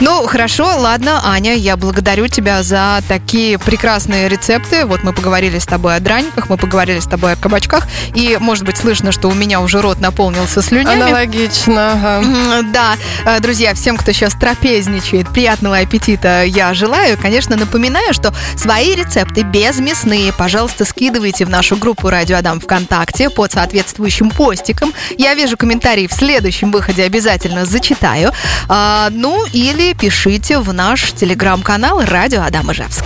Ну, 0.00 0.26
хорошо, 0.26 0.78
ладно, 0.78 1.20
Аня, 1.24 1.54
я 1.54 1.76
благодарю 1.76 2.26
тебя 2.26 2.62
за 2.62 3.00
такие 3.08 3.58
прекрасные 3.58 4.28
рецепты. 4.28 4.84
Вот 4.84 5.04
мы 5.04 5.12
поговорили 5.12 5.58
с 5.58 5.64
тобой 5.64 5.96
о 5.96 6.00
драниках, 6.00 6.48
мы 6.48 6.56
поговорили 6.56 6.98
с 6.98 7.06
тобой 7.06 7.32
о 7.32 7.36
кабачках, 7.36 7.86
и, 8.14 8.36
может 8.40 8.64
быть, 8.64 8.76
слышно, 8.76 9.12
что 9.12 9.28
у 9.28 9.34
меня 9.34 9.60
уже 9.60 9.80
рот 9.80 9.95
наполнился 10.00 10.62
слюнями. 10.62 11.02
Аналогично. 11.02 11.92
ага. 11.92 12.62
Да, 12.72 12.96
э, 13.24 13.40
друзья, 13.40 13.74
всем, 13.74 13.96
кто 13.96 14.12
сейчас 14.12 14.34
трапезничает, 14.34 15.28
приятного 15.28 15.78
аппетита 15.78 16.44
я 16.44 16.74
желаю. 16.74 17.16
Конечно, 17.18 17.56
напоминаю, 17.56 18.12
что 18.12 18.32
свои 18.56 18.94
рецепты 18.94 19.42
безмясные, 19.42 20.32
пожалуйста, 20.32 20.84
скидывайте 20.84 21.44
в 21.44 21.50
нашу 21.50 21.76
группу 21.76 22.08
«Радио 22.08 22.36
Адам» 22.36 22.60
ВКонтакте 22.60 23.30
под 23.30 23.52
соответствующим 23.52 24.30
постиком. 24.30 24.92
Я 25.18 25.34
вижу 25.34 25.56
комментарии 25.56 26.06
в 26.06 26.12
следующем 26.12 26.70
выходе, 26.70 27.04
обязательно 27.04 27.64
зачитаю. 27.64 28.32
А, 28.68 29.08
ну, 29.10 29.44
или 29.52 29.92
пишите 29.94 30.58
в 30.58 30.72
наш 30.72 31.12
телеграм-канал 31.12 32.02
«Радио 32.04 32.42
Адам 32.42 32.72
Ижевск». 32.72 33.04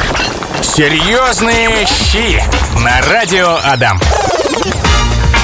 Серьезные 0.63 1.87
щи 1.87 2.43
на 2.83 3.01
радио 3.03 3.59
Адам. 3.65 4.01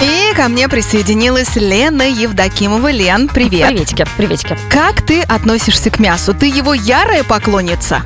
И 0.03 0.35
ко 0.35 0.49
мне 0.49 0.69
присоединилась 0.69 1.57
Лена 1.57 2.03
Евдокимова. 2.03 2.91
Лен, 2.91 3.29
привет. 3.29 3.69
Приветики, 3.69 4.07
приветики. 4.19 4.59
Как 4.69 5.01
ты 5.01 5.23
относишься 5.23 5.89
к 5.89 5.99
мясу? 5.99 6.35
Ты 6.35 6.47
его 6.47 6.75
ярая 6.75 7.25
поклонница? 7.25 8.03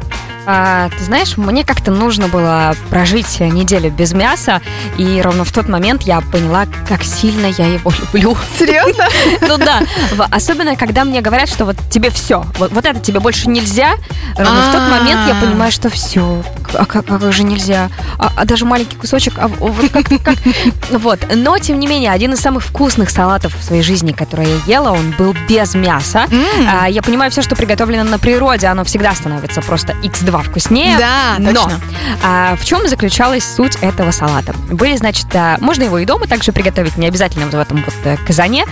А, 0.46 0.88
ты 0.96 1.04
знаешь, 1.04 1.36
мне 1.36 1.64
как-то 1.64 1.90
нужно 1.90 2.28
было 2.28 2.74
прожить 2.88 3.40
неделю 3.40 3.90
без 3.90 4.12
мяса, 4.12 4.60
и 4.98 5.20
ровно 5.22 5.44
в 5.44 5.52
тот 5.52 5.68
момент 5.68 6.02
я 6.02 6.20
поняла, 6.20 6.66
как 6.88 7.02
сильно 7.04 7.46
я 7.46 7.66
его 7.66 7.92
люблю. 8.12 8.36
Серьезно? 8.58 9.06
Ну 9.46 9.58
да, 9.58 9.82
особенно 10.30 10.76
когда 10.76 11.04
мне 11.04 11.20
говорят, 11.20 11.48
что 11.48 11.64
вот 11.64 11.76
тебе 11.90 12.10
все, 12.10 12.44
вот, 12.58 12.72
это 12.84 13.00
тебе 13.00 13.20
больше 13.20 13.48
нельзя, 13.48 13.92
ровно 14.36 14.62
в 14.68 14.72
тот 14.72 14.82
А. 14.82 14.88
момент 14.98 15.20
я 15.28 15.34
понимаю, 15.34 15.72
что 15.72 15.88
все, 15.90 16.42
а 16.74 16.84
как, 16.86 17.10
а 17.10 17.18
как 17.18 17.32
же 17.32 17.42
нельзя, 17.42 17.90
а, 18.18 18.32
а 18.36 18.44
даже 18.44 18.64
маленький 18.64 18.96
кусочек, 18.96 19.34
а 19.38 19.48
вот 19.48 19.90
как, 19.92 20.06
как- 20.22 20.38
вот. 20.90 21.20
Но 21.34 21.58
тем 21.58 21.78
не 21.80 21.86
менее, 21.86 22.12
один 22.12 22.32
из 22.32 22.40
самых 22.40 22.64
вкусных 22.64 23.10
салатов 23.10 23.54
в 23.58 23.62
своей 23.64 23.82
жизни, 23.82 24.12
который 24.12 24.46
я 24.66 24.78
ела, 24.78 24.92
он 24.92 25.10
был 25.18 25.34
без 25.48 25.74
мяса. 25.74 26.26
А, 26.72 26.88
Я 26.88 27.02
понимаю, 27.02 27.30
все, 27.30 27.42
что 27.42 27.56
приготовлено 27.56 28.04
на 28.04 28.18
природе, 28.18 28.66
оно 28.68 28.84
всегда 28.84 29.14
становится 29.14 29.60
просто 29.62 29.92
x2 30.02 30.29
вкуснее. 30.38 30.96
Да, 30.98 31.36
но 31.38 31.52
точно. 31.52 31.80
а, 32.24 32.56
в 32.56 32.64
чем 32.64 32.86
заключалась 32.88 33.44
суть 33.44 33.76
этого 33.80 34.10
салата? 34.12 34.54
Были, 34.70 34.96
значит, 34.96 35.26
а, 35.34 35.56
можно 35.60 35.82
его 35.84 35.98
и 35.98 36.04
дома 36.04 36.26
также 36.26 36.52
приготовить, 36.52 36.96
не 36.96 37.06
обязательно 37.08 37.46
вот 37.46 37.54
в 37.54 37.58
этом 37.58 37.84
вот 37.84 37.94
э, 38.04 38.16
казане. 38.24 38.64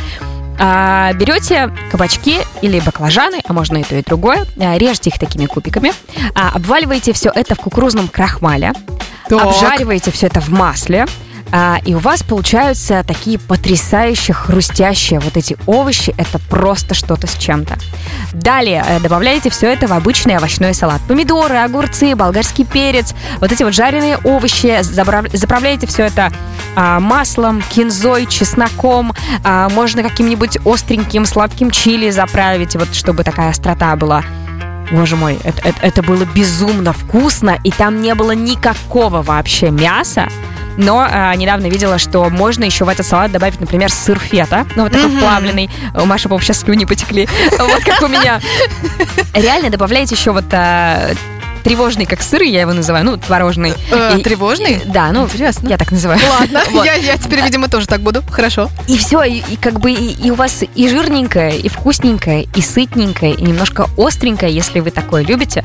А, 0.60 1.12
берете 1.12 1.70
кабачки 1.90 2.40
или 2.62 2.80
баклажаны, 2.80 3.40
а 3.46 3.52
можно 3.52 3.76
и 3.76 3.84
то, 3.84 3.94
и 3.94 4.02
другое, 4.02 4.44
а, 4.58 4.76
режьте 4.76 5.10
их 5.10 5.18
такими 5.18 5.46
кубиками, 5.46 5.92
а, 6.34 6.50
обваливаете 6.54 7.12
все 7.12 7.30
это 7.32 7.54
в 7.54 7.58
кукурузном 7.58 8.08
крахмале, 8.08 8.72
Так. 9.28 9.40
обжариваете 9.40 10.10
все 10.10 10.26
это 10.26 10.40
в 10.40 10.48
масле, 10.48 11.06
а, 11.50 11.78
и 11.84 11.94
у 11.94 11.98
вас 11.98 12.22
получаются 12.22 13.02
такие 13.06 13.38
потрясающие, 13.38 14.34
хрустящие 14.34 15.20
вот 15.20 15.36
эти 15.36 15.56
овощи. 15.66 16.14
Это 16.18 16.38
просто 16.38 16.94
что-то 16.94 17.26
с 17.26 17.34
чем-то. 17.36 17.76
Далее 18.32 18.84
э, 18.86 19.00
добавляете 19.00 19.50
все 19.50 19.72
это 19.72 19.86
в 19.86 19.92
обычный 19.92 20.36
овощной 20.36 20.74
салат. 20.74 21.00
Помидоры, 21.08 21.56
огурцы, 21.56 22.14
болгарский 22.14 22.64
перец, 22.64 23.14
вот 23.40 23.50
эти 23.52 23.62
вот 23.62 23.74
жареные 23.74 24.18
овощи. 24.24 24.78
Заправляете 24.82 25.86
все 25.86 26.04
это 26.04 26.30
а, 26.76 27.00
маслом, 27.00 27.62
кинзой, 27.70 28.26
чесноком. 28.26 29.12
а, 29.44 29.68
Можно 29.70 30.02
каким-нибудь 30.02 30.58
остреньким, 30.64 31.24
сладким 31.26 31.70
чили 31.70 32.10
заправить, 32.10 32.76
вот 32.76 32.94
чтобы 32.94 33.24
такая 33.24 33.50
острота 33.50 33.96
была. 33.96 34.22
Боже 34.90 35.16
мой, 35.16 35.38
это, 35.44 35.68
это- 35.68 35.78
это 35.82 36.02
было 36.02 36.24
безумно 36.24 36.92
вкусно, 36.94 37.58
и 37.62 37.70
там 37.70 38.00
не 38.00 38.14
было 38.14 38.30
никакого 38.32 39.20
вообще 39.22 39.70
мяса. 39.70 40.28
Но 40.78 41.06
а, 41.06 41.34
недавно 41.34 41.66
видела, 41.66 41.98
что 41.98 42.30
можно 42.30 42.64
еще 42.64 42.84
в 42.84 42.88
этот 42.88 43.04
салат 43.06 43.30
добавить, 43.32 43.60
например, 43.60 43.90
сыр 43.92 44.18
фета. 44.18 44.64
Ну, 44.76 44.84
вот 44.84 44.92
такой 44.92 45.10
плавленый. 45.18 45.68
У 45.94 46.06
Маши, 46.06 46.24
по-моему, 46.28 46.44
сейчас 46.44 46.60
слюни 46.60 46.84
потекли. 46.86 47.28
Вот 47.58 47.82
как 47.84 48.00
у 48.02 48.06
меня. 48.08 48.40
Реально 49.34 49.70
добавляете 49.70 50.14
еще 50.14 50.30
вот 50.32 50.44
а, 50.52 51.10
тревожный, 51.64 52.06
как 52.06 52.22
сыр, 52.22 52.42
я 52.42 52.60
его 52.62 52.72
называю, 52.72 53.04
ну, 53.04 53.16
творожный. 53.16 53.74
Э, 53.90 54.16
И- 54.18 54.22
тревожный? 54.22 54.74
и- 54.74 54.80
Да, 54.86 55.10
ну, 55.12 55.24
Интересно. 55.24 55.68
я 55.68 55.76
так 55.76 55.90
называю. 55.90 56.20
Ладно, 56.30 56.62
Вот. 56.70 56.84
я, 56.86 56.94
я 56.94 57.18
теперь, 57.18 57.42
видимо, 57.42 57.68
тоже 57.68 57.86
так 57.86 58.00
буду. 58.00 58.22
Хорошо. 58.30 58.70
И 58.86 58.96
все, 58.96 59.22
и, 59.24 59.42
и 59.48 59.56
как 59.56 59.80
бы 59.80 59.90
и, 59.90 60.12
и 60.12 60.30
у 60.30 60.34
вас 60.34 60.62
и 60.74 60.88
жирненькое, 60.88 61.58
и 61.58 61.68
вкусненькое, 61.68 62.46
и 62.54 62.62
сытненькое, 62.62 63.34
и 63.34 63.42
немножко 63.42 63.86
остренькое, 63.98 64.52
если 64.52 64.80
вы 64.80 64.90
такое 64.92 65.22
любите, 65.24 65.64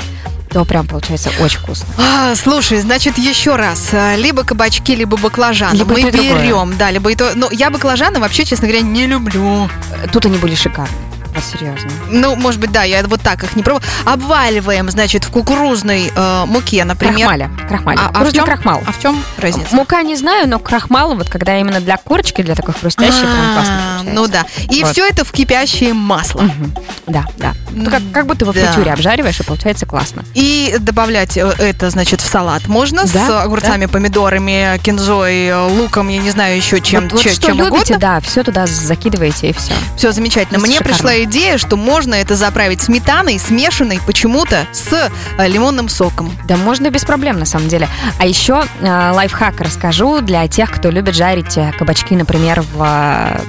то 0.54 0.64
прям 0.66 0.88
получается 0.88 1.32
очень 1.40 1.60
вкусно. 1.60 1.88
А, 1.98 2.36
слушай, 2.36 2.80
значит, 2.80 3.18
еще 3.18 3.56
раз. 3.56 3.90
а, 3.92 4.16
Либо 4.16 4.44
кабачки, 4.44 4.96
либо 4.96 5.18
баклажаны. 5.18 5.76
Либо 5.76 5.94
Мы 5.94 6.02
и 6.02 6.12
другое. 6.12 6.42
берем, 6.44 6.78
да, 6.78 6.92
либо 6.92 7.12
и 7.12 7.16
то. 7.16 7.32
Ну, 7.36 7.50
я 7.52 7.70
баклажаны 7.70 8.20
вообще, 8.20 8.46
честно 8.46 8.68
говоря, 8.68 8.84
не 8.84 9.08
люблю. 9.08 9.70
Тут 10.12 10.26
они 10.28 10.38
были 10.38 10.56
шикарные. 10.56 10.96
Вот 11.34 11.44
серьезно. 11.44 11.90
Ну, 12.10 12.36
может 12.36 12.60
быть, 12.60 12.72
да, 12.72 12.84
я 12.84 13.04
вот 13.04 13.22
так 13.22 13.44
их 13.44 13.56
не 13.56 13.64
пробую. 13.64 13.84
Обваливаем, 14.06 14.90
значит, 14.92 15.24
в 15.26 15.32
кукурузной 15.32 16.12
э, 16.16 16.44
муке, 16.46 16.84
например. 16.86 17.28
Крахмаля. 17.28 17.52
Крахмаля. 17.68 18.00
А, 18.00 18.22
а 18.22 18.24
в 18.24 18.32
чем? 18.34 18.46
крахмал. 18.46 18.82
А 18.86 18.92
в 18.92 19.02
чем 19.02 19.24
разница? 19.38 19.76
Мука 19.76 20.02
не 20.04 20.16
знаю, 20.16 20.48
но 20.48 20.60
крахмал, 20.60 21.16
вот 21.16 21.30
когда 21.30 21.58
именно 21.60 21.80
для 21.82 21.98
корочки, 21.98 22.42
для 22.42 22.56
такой 22.56 22.74
хрустящей, 22.74 23.22
прям 23.22 23.54
классно 23.56 23.76
А, 23.76 23.98
получается. 23.98 24.14
Ну 24.22 24.28
да. 24.28 24.46
И 24.74 24.84
Вот. 24.84 24.92
все 24.92 25.08
это 25.08 25.26
в 25.26 25.32
кипящее 25.32 25.94
масло. 25.94 26.42
Мгм. 26.42 26.76
Да, 27.08 27.26
да. 27.38 27.54
Ну, 27.72 27.90
как, 27.90 28.02
как 28.12 28.28
будто 28.28 28.46
во 28.46 28.54
Да. 28.54 28.66
фритюре 28.72 28.92
обжариваешь, 28.94 29.40
и 29.40 29.44
получается 29.44 29.86
классно. 29.86 30.24
И 30.36 30.76
добавлять 30.80 31.36
э, 31.38 31.52
это, 31.58 31.90
значит, 31.90 32.22
в 32.22 32.26
салат 32.28 32.68
можно 32.68 33.08
с 33.08 33.12
Да, 33.12 33.42
огурцами, 33.44 33.88
помидорами, 33.88 34.78
кинзой, 34.84 35.48
э, 35.48 35.58
луком, 35.68 36.08
я 36.10 36.20
не 36.20 36.30
знаю, 36.32 36.56
еще 36.58 36.80
чем, 36.80 37.04
вот, 37.04 37.14
вот 37.14 37.22
че- 37.22 37.32
что 37.34 37.48
чем 37.48 37.58
любите, 37.58 37.76
угодно. 37.76 37.98
да, 37.98 38.20
все 38.20 38.44
туда 38.44 38.68
закидываете, 38.68 39.50
и 39.50 39.54
все. 39.54 39.74
Все 39.98 40.12
замечательно. 40.12 40.60
Мне 40.60 40.78
шикарно. 40.78 40.94
пришла 40.94 41.14
идея, 41.24 41.58
что 41.58 41.78
можно 41.78 42.16
это 42.16 42.36
заправить 42.36 42.82
сметаной, 42.82 43.40
смешанной 43.40 44.00
почему-то 44.06 44.66
с 44.72 44.94
э, 44.94 45.48
лимонным 45.48 45.90
соком. 45.90 46.32
Да 46.48 46.58
можно 46.58 46.90
без 46.90 47.04
проблем, 47.04 47.40
на 47.40 47.46
самом 47.46 47.68
деле. 47.68 47.88
А 48.20 48.26
еще 48.26 48.64
э, 48.80 49.12
лайфхак 49.14 49.62
расскажу 49.62 50.22
для 50.22 50.48
тех, 50.48 50.72
кто 50.72 50.90
любит 50.90 51.16
жарить 51.16 51.58
э, 51.58 51.72
кабачки, 51.78 52.16
например, 52.16 52.62
в, 52.62 52.82
э, 52.82 53.42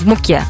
в 0.00 0.06
муке. 0.06 0.42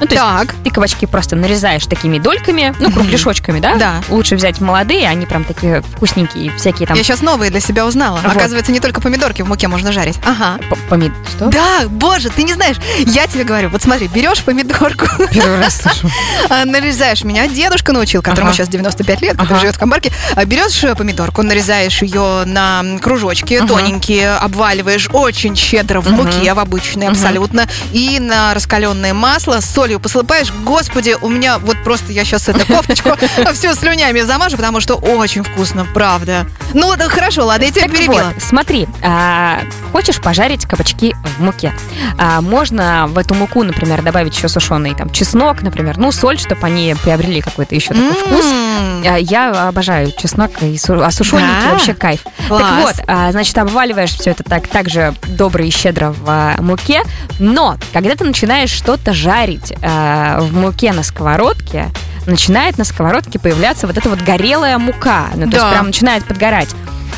Ну, 0.00 0.06
то 0.06 0.14
есть 0.14 0.24
Так. 0.24 0.54
ты 0.64 0.70
кабачки 0.70 1.06
просто 1.06 1.36
нарезаешь 1.36 1.86
такими 1.86 2.18
дольками, 2.18 2.74
ну, 2.80 2.90
кругляшочками, 2.90 3.60
да? 3.60 3.74
Да. 3.76 3.94
Лучше 4.08 4.36
взять 4.36 4.60
молодые, 4.60 5.08
они 5.08 5.26
прям 5.26 5.44
такие 5.44 5.82
вкусненькие, 5.82 6.52
всякие 6.56 6.86
там 6.86 6.96
Я 6.96 7.02
сейчас 7.02 7.20
новые 7.22 7.50
для 7.50 7.60
себя 7.60 7.86
узнала. 7.86 8.20
Вот. 8.22 8.36
Оказывается, 8.36 8.72
не 8.72 8.80
только 8.80 9.00
помидорки 9.00 9.42
в 9.42 9.48
муке 9.48 9.68
можно 9.68 9.92
жарить. 9.92 10.18
Ага. 10.24 10.58
п- 10.68 10.76
помид... 10.88 11.12
Что? 11.36 11.46
Да, 11.46 11.82
боже, 11.88 12.30
ты 12.30 12.42
не 12.42 12.52
знаешь. 12.54 12.76
Я 12.98 13.26
тебе 13.26 13.44
говорю, 13.44 13.68
вот 13.70 13.82
смотри, 13.82 14.08
берешь 14.08 14.42
помидорку, 14.42 15.06
Первый 15.32 15.58
раз 15.60 15.80
слышу. 15.82 16.08
а, 16.48 16.64
нарезаешь. 16.64 17.24
Меня 17.24 17.46
дедушка 17.48 17.92
научил, 17.92 18.22
которому 18.22 18.50
Ага. 18.50 18.56
сейчас 18.56 18.68
95 18.68 19.20
лет, 19.22 19.32
который 19.36 19.52
Ага. 19.52 19.60
живет 19.60 19.76
в 19.76 19.78
Камбарке. 19.78 20.12
А, 20.34 20.44
Берешь 20.44 20.82
э, 20.84 20.94
помидорку, 20.94 21.42
нарезаешь 21.42 22.02
ее 22.02 22.44
на 22.46 22.84
кружочки 23.00 23.54
Ага. 23.54 23.66
тоненькие, 23.68 24.32
обваливаешь 24.32 25.08
очень 25.12 25.56
щедро 25.56 26.00
в 26.00 26.10
муке, 26.10 26.54
в 26.54 26.58
обычной 26.58 27.08
абсолютно, 27.08 27.66
и 27.92 28.18
на 28.20 28.54
раскаленное 28.54 29.14
масло 29.14 29.60
с 29.60 29.64
солью 29.88 30.00
посыпаешь. 30.00 30.52
Господи, 30.64 31.16
у 31.22 31.30
меня 31.30 31.58
вот 31.58 31.82
просто 31.82 32.12
я 32.12 32.24
сейчас 32.24 32.46
эту 32.48 32.66
кофточку 32.66 33.10
все 33.54 33.74
слюнями 33.74 34.20
замажу, 34.20 34.56
потому 34.56 34.80
что 34.80 34.96
очень 34.96 35.42
вкусно, 35.42 35.86
правда. 35.94 36.46
Ну, 36.74 36.92
хорошо, 37.08 37.46
ладно, 37.46 37.64
я 37.64 37.70
тебя 37.70 37.88
перебила. 37.88 38.32
вот, 38.34 38.42
смотри, 38.42 38.86
а, 39.02 39.62
хочешь 39.92 40.20
пожарить 40.20 40.66
кабачки 40.66 41.14
в 41.38 41.42
муке? 41.42 41.72
А, 42.18 42.40
можно 42.40 43.06
в 43.08 43.18
эту 43.18 43.34
муку, 43.34 43.62
например, 43.62 44.02
добавить 44.02 44.36
еще 44.36 44.48
сушеный 44.48 44.94
там 44.94 45.10
чеснок, 45.10 45.62
например, 45.62 45.96
ну 45.98 46.12
соль, 46.12 46.38
чтобы 46.38 46.66
они 46.66 46.94
приобрели 47.02 47.40
какой-то 47.40 47.74
еще 47.74 47.88
такой 47.94 48.12
вкус. 48.12 48.44
М, 48.44 49.02
А, 49.06 49.16
Я 49.18 49.68
обожаю 49.68 50.12
чеснок 50.16 50.50
и 50.62 50.76
су- 50.76 51.02
а 51.02 51.10
сушененький 51.10 51.64
Да? 51.64 51.70
вообще 51.72 51.94
кайф. 51.94 52.20
Класс. 52.48 52.62
Так 52.62 52.82
вот, 52.82 52.94
а, 53.06 53.30
значит, 53.32 53.56
обваливаешь 53.58 54.10
все 54.14 54.30
это 54.30 54.42
так, 54.42 54.66
так 54.68 54.88
же 54.88 55.14
добро 55.28 55.62
и 55.64 55.70
щедро 55.70 56.10
в 56.12 56.24
а, 56.28 56.56
муке, 56.60 57.02
но 57.38 57.76
когда 57.92 58.14
ты 58.16 58.24
начинаешь 58.24 58.70
что-то 58.70 59.12
жарить 59.12 59.72
а, 59.82 60.40
в 60.40 60.52
муке 60.54 60.92
на 60.92 61.02
сковородке, 61.02 61.86
начинает 62.26 62.76
на 62.78 62.84
сковородке 62.84 63.38
появляться 63.38 63.86
вот 63.86 63.96
эта 63.96 64.08
вот 64.08 64.20
горелая 64.20 64.78
мука, 64.78 65.26
ну 65.34 65.46
то 65.46 65.52
Да. 65.52 65.58
есть 65.58 65.70
прям 65.70 65.86
начинает 65.86 66.24
подгорать. 66.24 66.68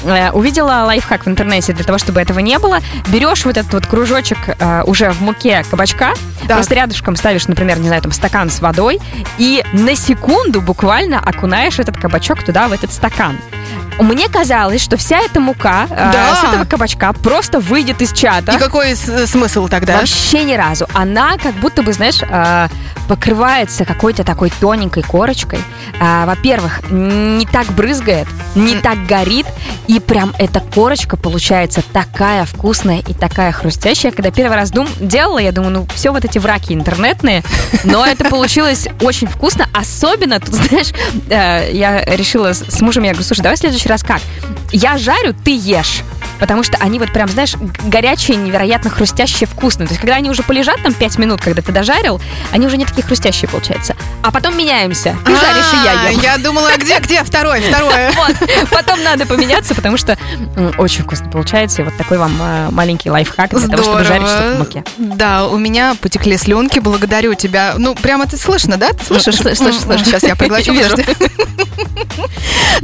Э, 0.05 0.31
Увидела 0.31 0.85
лайфхак 0.87 1.27
в 1.27 1.29
интернете 1.29 1.73
для 1.73 1.85
того, 1.85 1.99
чтобы 1.99 2.21
этого 2.21 2.39
не 2.39 2.59
было. 2.59 2.81
Берешь 3.09 3.45
вот 3.45 3.57
этот 3.57 3.73
вот 3.73 3.87
кружочек 3.87 4.39
э, 4.47 4.83
уже 4.87 5.11
в 5.11 5.21
муке 5.21 5.65
кабачка, 5.71 6.15
Так. 6.47 6.57
просто 6.57 6.75
рядышком 6.75 7.17
ставишь, 7.17 7.47
например, 7.49 7.79
не 7.79 7.89
знаю, 7.89 8.03
там 8.03 8.13
стакан 8.13 8.51
с 8.51 8.61
водой 8.61 9.01
и 9.39 9.65
на 9.73 9.95
секунду 9.95 10.61
буквально 10.61 11.19
окунаешь 11.21 11.79
этот 11.79 11.97
кабачок 11.97 12.43
туда, 12.43 12.69
в 12.69 12.73
этот 12.73 12.93
стакан. 12.93 13.37
Мне 14.01 14.29
казалось, 14.29 14.83
что 14.83 14.97
вся 14.97 15.19
эта 15.21 15.41
мука 15.41 15.87
э, 15.91 16.11
Да. 16.13 16.35
с 16.37 16.45
этого 16.45 16.65
кабачка 16.65 17.13
просто 17.13 17.61
выйдет 17.61 18.01
из 18.03 18.13
чата. 18.13 18.53
И 18.53 18.59
какой 18.59 18.95
смысл 18.97 19.69
тогда? 19.69 19.99
Вообще 19.99 20.45
ни 20.45 20.55
разу. 20.55 20.87
Она 20.95 21.37
как 21.39 21.55
будто 21.55 21.83
бы, 21.83 21.93
знаешь, 21.93 22.21
э, 22.23 22.69
покрывается 23.09 23.85
какой-то 23.85 24.23
такой 24.25 24.51
тоненькой 24.61 25.03
корочкой. 25.03 25.59
А, 26.01 26.25
Во-первых, 26.27 26.81
не 26.91 27.45
так 27.47 27.67
брызгает, 27.73 28.29
не 28.55 28.77
так 28.77 29.05
горит, 29.07 29.47
и 29.89 29.99
прям 29.99 30.33
эта 30.39 30.61
корочка 30.61 31.17
получается 31.17 31.83
такая 31.93 32.45
вкусная 32.45 33.01
и 33.01 33.13
такая 33.15 33.51
хрустящая. 33.53 34.13
Когда 34.13 34.31
первый 34.31 34.55
раз 34.57 34.71
дум 34.71 34.89
делала, 35.01 35.39
я 35.39 35.51
думаю, 35.53 35.73
ну 35.73 35.87
все 35.95 36.11
вот 36.13 36.25
эти 36.25 36.39
враки 36.39 36.73
интернетные, 36.73 37.43
но 37.85 38.07
это 38.07 38.25
получилось 38.31 38.87
очень 39.01 39.27
вкусно. 39.27 39.67
Особенно, 39.75 40.39
тут, 40.39 40.55
знаешь, 40.55 40.93
э, 41.29 41.71
я 41.73 42.05
решила 42.05 42.53
с 42.53 42.61
с 42.71 42.81
мужем, 42.81 43.03
я 43.03 43.11
говорю, 43.11 43.27
слушай, 43.27 43.43
давай 43.43 43.57
в 43.57 43.61
следующий 43.61 43.89
раз 43.91 44.03
как? 44.03 44.21
Я 44.73 44.97
жарю, 44.99 45.35
ты 45.45 45.51
ешь. 45.57 46.03
потому 46.39 46.63
что 46.63 46.79
они 46.81 46.99
вот 46.99 47.13
прям, 47.13 47.29
знаешь, 47.29 47.55
горячие, 47.85 48.37
невероятно 48.39 48.89
хрустящие, 48.89 49.47
вкусные. 49.47 49.87
То 49.87 49.93
есть, 49.93 50.01
когда 50.01 50.17
они 50.17 50.31
уже 50.31 50.43
полежат 50.43 50.83
там 50.83 50.95
5 50.95 51.19
минут, 51.19 51.43
когда 51.43 51.61
ты 51.61 51.71
дожарил, 51.71 52.19
они 52.51 52.67
уже 52.67 52.79
не 52.79 52.87
такие 52.87 53.03
хрустящие 53.03 53.49
получаются. 53.49 53.95
А 54.23 54.31
потом 54.31 54.57
меняемся. 54.57 55.17
Ты 55.27 55.33
жаришь, 55.37 55.73
и 55.75 55.85
я 55.85 56.01
А, 56.01 56.11
ем. 56.11 56.21
Я 56.21 56.39
думала, 56.39 56.71
где, 56.79 56.99
где 57.01 57.23
второе, 57.25 57.61
второе. 57.61 58.11
Вот. 58.17 58.37
Потом 58.71 59.03
надо 59.03 59.27
поменяться, 59.27 59.75
потому 59.75 59.97
что 59.99 60.17
очень 60.79 61.03
вкусно 61.05 61.29
получается. 61.31 61.83
И 61.83 61.85
вот 61.85 61.97
такой 61.99 62.17
вам 62.17 62.35
э, 62.41 62.69
маленький 62.71 63.11
лайфхак 63.11 63.51
для 63.51 63.69
того, 63.69 63.83
чтобы 63.83 64.05
жарить 64.05 64.27
что-то 64.27 64.55
в 64.55 64.59
муке. 64.61 64.85
Да, 64.97 65.47
у 65.47 65.59
меня 65.59 65.95
потекли 66.01 66.37
слюнки, 66.39 66.79
благодарю 66.79 67.35
тебя. 67.35 67.75
Ну, 67.77 67.95
прямо 67.95 68.25
это 68.25 68.39
слышно, 68.39 68.77
да? 68.79 68.93
Ты 68.93 69.05
слышишь? 69.05 69.37
слышу, 69.37 69.79
слышу. 69.81 70.05
Сейчас 70.07 70.23
я 70.23 70.37
проглочу, 70.37 70.73
Вижу. 70.73 70.91
подожди. 70.91 71.15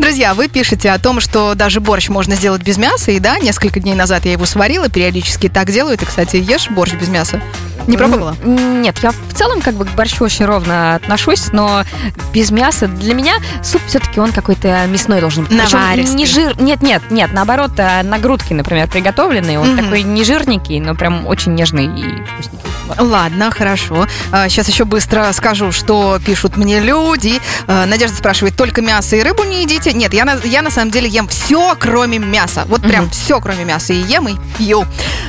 Друзья, 0.07 0.35
вы 0.35 0.47
пишете 0.47 0.93
о 0.93 1.01
том, 1.01 1.19
что 1.19 1.57
даже 1.57 1.81
борщ 1.81 2.11
можно 2.11 2.37
сделать 2.37 2.63
без 2.63 2.79
мяса. 2.79 3.11
И 3.11 3.19
да, 3.19 3.41
несколько 3.41 3.81
дней 3.81 3.97
назад 3.97 4.25
я 4.25 4.31
его 4.31 4.47
сварила, 4.47 4.89
периодически 4.89 5.49
так 5.49 5.73
делаю. 5.73 5.99
Ты, 5.99 6.07
кстати, 6.07 6.37
ешь 6.37 6.71
борщ 6.71 6.93
без 6.95 7.09
мяса? 7.09 7.43
Не 7.87 7.97
пробовала? 7.97 8.35
Нет, 8.45 8.99
я 9.03 9.11
в 9.13 9.35
целом 9.35 9.61
как 9.61 9.75
бы 9.75 9.85
к 9.85 9.89
борщу 9.95 10.25
очень 10.25 10.45
ровно 10.45 10.95
отношусь, 10.97 11.53
но 11.53 11.85
без 12.33 12.51
мяса 12.51 12.89
для 12.89 13.15
меня 13.15 13.35
суп 13.63 13.81
все-таки 13.87 14.19
он 14.21 14.33
какой-то 14.33 14.87
мясной 14.87 15.21
должен 15.21 15.45
быть. 15.45 15.57
Причем 15.59 16.17
не 16.17 16.27
жир, 16.27 16.61
нет, 16.61 16.83
нет, 16.83 17.03
нет, 17.11 17.33
наоборот, 17.33 17.73
э, 17.77 18.03
на 18.03 18.19
грудки, 18.19 18.53
например, 18.53 18.89
приготовленный, 18.89 19.59
он 19.59 19.75
Мгм. 19.75 19.85
такой 19.85 20.03
не 20.03 20.25
жирненький, 20.25 20.81
но 20.81 20.95
прям 20.95 21.27
очень 21.27 21.55
нежный 21.55 21.85
и 21.87 22.25
вкусненький. 22.25 22.67
Ладно, 22.99 23.51
хорошо. 23.51 24.07
Сейчас 24.31 24.69
еще 24.69 24.85
быстро 24.85 25.33
скажу, 25.33 25.73
что 25.73 26.21
пишут 26.25 26.57
мне 26.57 26.79
люди. 26.79 27.41
А, 27.67 27.85
Надежда 27.85 28.17
спрашивает, 28.17 28.57
только 28.57 28.81
мясо 28.81 29.17
и 29.17 29.23
рыбу 29.23 29.43
не 29.43 29.63
едите? 29.63 29.93
Нет, 29.93 30.15
я 30.15 30.25
на, 30.25 30.37
я 30.45 30.63
на 30.63 30.71
самом 30.71 30.93
деле 30.93 31.09
ем 31.09 31.27
все, 31.27 31.75
кроме 31.81 32.19
мяса. 32.21 32.65
Вот 32.69 32.83
прям 32.83 33.05
Мгм. 33.07 33.11
все, 33.11 33.41
кроме 33.41 33.65
мяса. 33.65 33.93
И 33.93 33.97
ем, 34.03 34.29
и 34.29 34.37
пью. 34.57 34.85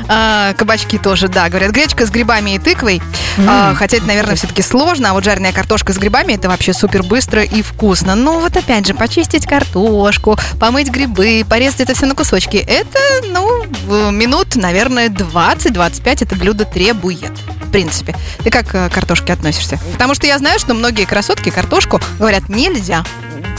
А, 0.08 0.54
кабачки 0.54 1.00
тоже, 1.00 1.30
да, 1.30 1.50
говорят. 1.50 1.72
Гречка 1.72 2.06
с 2.06 2.12
грибами 2.12 2.47
и 2.56 2.60
тыквой. 2.60 3.02
А, 3.48 3.76
хотя 3.76 3.98
это, 3.98 4.06
наверное, 4.06 4.36
все-таки 4.36 4.62
сложно. 4.62 5.12
А 5.12 5.14
вот 5.14 5.24
жареная 5.24 5.54
картошка 5.54 5.94
с 5.94 5.98
грибами 5.98 6.34
это 6.34 6.48
вообще 6.50 6.74
супер 6.74 7.04
быстро 7.04 7.44
и 7.44 7.62
вкусно. 7.62 8.16
Ну 8.16 8.40
вот 8.40 8.56
опять 8.58 8.88
же, 8.88 8.94
почистить 8.94 9.46
картошку, 9.46 10.38
помыть 10.60 10.90
грибы, 10.90 11.46
порезать 11.48 11.82
это 11.82 11.94
все 11.94 12.06
на 12.06 12.16
кусочки. 12.16 12.58
Это, 12.58 13.00
ну, 13.28 13.66
в 13.86 14.12
минут, 14.12 14.56
наверное, 14.56 15.10
20-25 15.10 16.24
это 16.26 16.36
блюдо 16.36 16.66
требует. 16.66 17.32
В 17.62 17.72
принципе. 17.72 18.16
Ты 18.44 18.50
как 18.50 18.74
э, 18.74 18.90
к 18.90 18.94
картошке 18.94 19.34
относишься? 19.34 19.78
Потому 19.92 20.16
что 20.16 20.26
я 20.26 20.38
знаю, 20.38 20.58
что 20.58 20.74
многие 20.74 21.04
красотки 21.04 21.50
картошку 21.50 22.00
говорят 22.18 22.48
нельзя. 22.48 23.04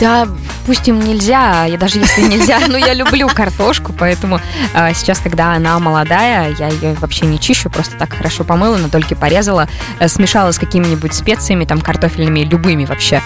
Да, 0.01 0.29
пусть 0.67 0.87
им 0.89 1.01
нельзя, 1.01 1.65
я 1.65 1.77
даже 1.77 1.99
если 1.99 2.23
нельзя, 2.23 2.61
но 2.69 2.77
я 2.77 2.95
люблю 2.95 3.29
картошку, 3.29 3.93
поэтому 3.99 4.41
а, 4.75 4.93
сейчас, 4.93 5.19
когда 5.19 5.55
она 5.55 5.79
молодая, 5.79 6.55
я 6.59 6.69
ее 6.69 6.95
вообще 6.95 7.27
не 7.27 7.41
чищу, 7.41 7.71
просто 7.71 7.97
так 7.97 8.13
хорошо 8.13 8.45
помыла, 8.45 8.77
на 8.77 8.89
дольки 8.89 9.15
порезала, 9.15 9.69
э, 9.99 10.09
смешала 10.09 10.53
с 10.53 10.59
какими-нибудь 10.59 11.15
специями, 11.15 11.65
там, 11.65 11.81
картофельными, 11.81 12.41
любыми 12.41 12.85
вообще, 12.85 13.23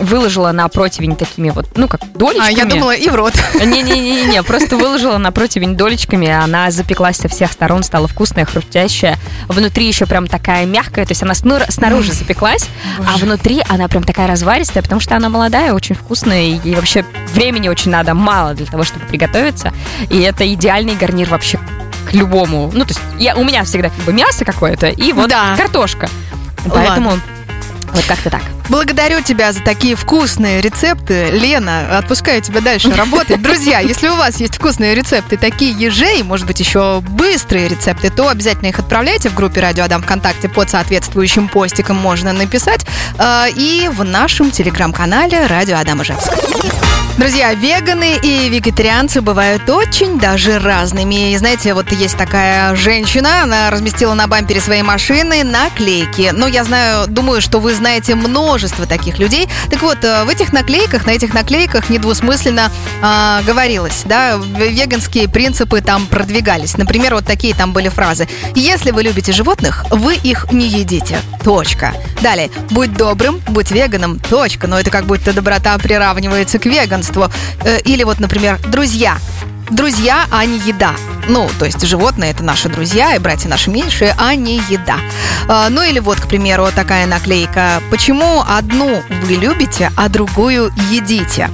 выложила 0.00 0.52
на 0.52 0.68
противень 0.68 1.16
такими 1.16 1.50
вот, 1.50 1.66
ну, 1.76 1.88
как 1.88 2.00
долечками. 2.14 2.46
А 2.46 2.50
я 2.50 2.64
думала, 2.64 2.94
и 2.94 3.08
в 3.08 3.14
рот. 3.14 3.34
Не-не-не, 3.54 4.42
просто 4.42 4.76
выложила 4.76 5.18
на 5.18 5.32
противень 5.32 5.76
долечками, 5.76 6.28
она 6.28 6.70
запеклась 6.70 7.16
со 7.16 7.28
всех 7.28 7.52
сторон, 7.52 7.82
стала 7.82 8.08
вкусная, 8.08 8.44
хрустящая. 8.44 9.18
Внутри 9.48 9.86
еще 9.86 10.06
прям 10.06 10.26
такая 10.26 10.66
мягкая, 10.66 11.04
то 11.04 11.12
есть 11.12 11.22
она 11.22 11.34
снаружи 11.34 12.12
запеклась, 12.12 12.68
а 13.06 13.16
внутри 13.18 13.62
она 13.68 13.88
прям 13.88 14.04
такая 14.04 14.26
разваристая, 14.26 14.82
потому 14.82 15.00
что 15.00 15.16
она 15.16 15.28
молодая, 15.28 15.72
очень 15.72 15.93
вкусная, 15.94 16.42
и 16.42 16.60
ей 16.64 16.74
вообще 16.74 17.04
времени 17.34 17.68
очень 17.68 17.90
надо 17.90 18.14
мало 18.14 18.54
для 18.54 18.66
того, 18.66 18.84
чтобы 18.84 19.06
приготовиться. 19.06 19.72
И 20.10 20.20
это 20.20 20.52
идеальный 20.52 20.94
гарнир 20.94 21.28
вообще 21.28 21.58
к 22.08 22.12
любому. 22.12 22.70
Ну, 22.72 22.84
то 22.84 22.90
есть 22.90 23.00
я, 23.18 23.34
у 23.36 23.44
меня 23.44 23.64
всегда 23.64 23.88
как 23.88 23.98
бы 24.04 24.12
мясо 24.12 24.44
какое-то 24.44 24.88
и 24.88 25.12
вот 25.12 25.30
Да. 25.30 25.54
картошка. 25.56 26.08
Поэтому 26.72 27.12
вот 27.94 28.04
как-то 28.06 28.30
так. 28.30 28.42
Благодарю 28.68 29.20
тебя 29.22 29.52
за 29.52 29.60
такие 29.62 29.94
вкусные 29.94 30.60
рецепты. 30.60 31.30
Лена, 31.30 31.98
отпускаю 31.98 32.40
тебя 32.42 32.60
дальше 32.60 32.90
работать. 32.92 33.40
Друзья, 33.42 33.78
если 33.80 34.08
у 34.08 34.16
вас 34.16 34.40
есть 34.40 34.56
вкусные 34.56 34.94
рецепты, 34.94 35.36
такие 35.36 35.72
ежей, 35.72 36.22
может 36.22 36.46
быть, 36.46 36.60
еще 36.60 37.00
быстрые 37.00 37.68
рецепты, 37.68 38.10
то 38.10 38.28
обязательно 38.28 38.68
их 38.68 38.78
отправляйте 38.78 39.28
в 39.28 39.34
группе 39.34 39.60
Радио 39.60 39.84
Адам 39.84 40.02
ВКонтакте 40.02 40.48
под 40.48 40.70
соответствующим 40.70 41.48
постиком 41.48 41.96
можно 41.96 42.32
написать. 42.32 42.84
э, 43.18 43.50
И 43.56 43.88
в 43.92 44.02
нашем 44.04 44.50
телеграм-канале 44.50 45.46
Радио 45.46 45.78
Адам 45.78 46.02
Ижевск. 46.02 46.32
Друзья, 47.16 47.54
веганы 47.54 48.18
и 48.20 48.48
вегетарианцы 48.48 49.20
бывают 49.20 49.70
очень 49.70 50.18
даже 50.18 50.58
разными. 50.58 51.30
И 51.30 51.36
знаете, 51.36 51.72
вот 51.72 51.92
есть 51.92 52.16
такая 52.16 52.74
женщина, 52.74 53.44
она 53.44 53.70
разместила 53.70 54.14
на 54.14 54.26
бампере 54.26 54.60
своей 54.60 54.82
машины 54.82 55.44
наклейки. 55.44 56.32
Ну, 56.34 56.48
я 56.48 56.64
знаю, 56.64 57.06
думаю, 57.06 57.40
что 57.40 57.60
вы 57.60 57.72
знаете 57.72 58.16
множество 58.16 58.84
таких 58.84 59.20
людей. 59.20 59.48
Так 59.70 59.82
вот, 59.82 59.98
э, 60.02 60.24
в 60.24 60.28
этих 60.28 60.52
наклейках, 60.52 61.06
на 61.06 61.10
этих 61.10 61.34
наклейках 61.34 61.88
недвусмысленно 61.88 62.72
а, 63.00 63.42
говорилось, 63.42 64.02
да, 64.06 64.34
веганские 64.36 65.28
принципы 65.28 65.80
там 65.82 66.06
продвигались. 66.06 66.76
Например, 66.76 67.14
вот 67.14 67.24
такие 67.24 67.54
там 67.54 67.72
были 67.72 67.90
фразы. 67.90 68.28
Если 68.56 68.90
вы 68.90 69.04
любите 69.04 69.30
животных, 69.32 69.86
вы 69.90 70.16
их 70.16 70.50
не 70.50 70.66
едите. 70.66 71.20
Точка. 71.44 71.94
Далее. 72.22 72.50
Будь 72.70 72.92
добрым, 72.92 73.40
будь 73.46 73.70
веганом. 73.70 74.18
Точка. 74.18 74.66
Но 74.66 74.80
это 74.80 74.90
как 74.90 75.04
будто 75.04 75.32
доброта 75.32 75.78
приравнивается 75.78 76.58
к 76.58 76.66
веганству. 76.66 77.03
Э, 77.64 77.78
Или 77.84 78.04
вот, 78.04 78.20
например, 78.20 78.58
друзья. 78.68 79.18
Друзья, 79.70 80.26
а 80.30 80.44
не 80.44 80.58
еда. 80.58 80.92
Ну, 81.26 81.48
то 81.58 81.64
есть 81.64 81.80
животные 81.86 82.32
это 82.32 82.44
наши 82.44 82.68
друзья 82.68 83.14
и 83.14 83.18
братья 83.18 83.48
наши 83.48 83.70
меньшие, 83.70 84.14
а 84.18 84.34
не 84.34 84.56
еда. 84.68 84.96
А, 85.48 85.70
Ну 85.70 85.82
или 85.82 86.00
вот, 86.00 86.20
к 86.20 86.26
примеру, 86.28 86.68
такая 86.74 87.06
наклейка. 87.06 87.80
Почему 87.90 88.44
одну 88.46 89.02
вы 89.22 89.32
любите, 89.36 89.90
а 89.96 90.10
другую 90.10 90.70
едите? 90.90 91.48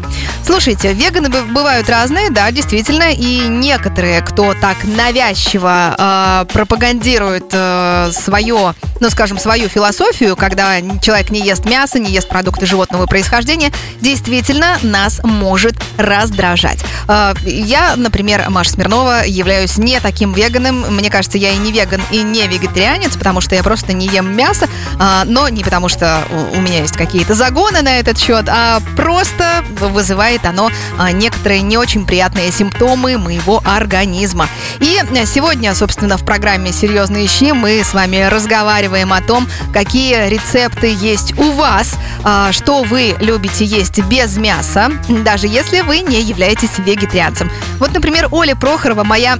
Слушайте, 0.44 0.92
веганы 0.92 1.28
бы- 1.28 1.42
бывают 1.42 1.88
разные, 1.88 2.30
да, 2.30 2.50
действительно, 2.50 3.12
и 3.12 3.46
некоторые, 3.46 4.22
кто 4.22 4.54
так 4.54 4.76
навязчиво 4.82 5.94
э, 5.96 6.44
пропагандирует 6.52 7.44
э, 7.52 8.10
свое, 8.12 8.74
ну, 9.00 9.10
скажем, 9.10 9.38
свою 9.38 9.68
философию, 9.68 10.36
когда 10.36 10.80
человек 11.00 11.30
не 11.30 11.40
ест 11.40 11.64
мясо, 11.64 11.98
не 11.98 12.10
ест 12.12 12.28
продукты 12.28 12.66
животного 12.66 13.06
происхождения, 13.06 13.72
действительно 14.00 14.78
нас 14.82 15.20
может 15.24 15.74
раздражать. 15.96 16.80
Э, 17.08 17.32
я, 17.44 17.94
например, 17.96 18.44
Маша 18.50 18.72
Смирнова, 18.72 19.24
являюсь 19.26 19.78
не 19.78 19.98
таким 20.00 20.32
веганом. 20.34 20.94
Мне 20.94 21.10
кажется, 21.10 21.38
я 21.38 21.50
и 21.50 21.56
не 21.56 21.72
веган, 21.72 22.02
и 22.10 22.22
не 22.22 22.46
вегетарианец, 22.46 23.16
потому 23.16 23.40
что 23.40 23.54
я 23.54 23.62
просто 23.62 23.94
не 23.94 24.06
ем 24.06 24.30
мясо, 24.36 24.68
а, 24.98 25.24
но 25.24 25.48
не 25.48 25.64
потому 25.64 25.88
что 25.88 26.22
у- 26.54 26.60
меня 26.60 26.82
есть 26.82 26.96
какие-то 26.96 27.34
загоны 27.34 27.80
на 27.80 27.98
этот 27.98 28.18
счет, 28.18 28.46
а 28.48 28.80
просто 28.96 29.64
вызывает 29.80 30.44
оно 30.44 30.70
а, 30.98 31.10
некоторые 31.10 31.62
не 31.62 31.78
очень 31.78 32.04
приятные 32.06 32.52
симптомы 32.52 33.16
моего 33.16 33.62
организма. 33.64 34.46
И 34.80 35.00
сегодня, 35.24 35.74
собственно, 35.74 36.18
в 36.18 36.24
программе 36.24 36.70
«Серьезные 36.70 37.26
щи» 37.26 37.52
мы 37.52 37.82
с 37.82 37.94
вами 37.94 38.28
разговариваем 38.28 38.89
о 39.12 39.20
том, 39.20 39.48
какие 39.72 40.29
рецепты 40.29 40.94
есть 41.00 41.38
у 41.38 41.53
вас, 41.53 41.94
а, 42.24 42.53
что 42.53 42.83
вы 42.83 43.14
любите 43.20 43.64
есть 43.64 43.98
без 44.05 44.37
мяса, 44.37 44.90
даже 45.24 45.46
если 45.46 45.81
вы 45.81 46.00
не 46.00 46.20
являетесь 46.20 46.79
вегетарианцем. 46.79 47.50
Вот, 47.79 47.92
например, 47.92 48.29
Оля 48.31 48.55
Прохорова, 48.55 49.05
моя 49.05 49.38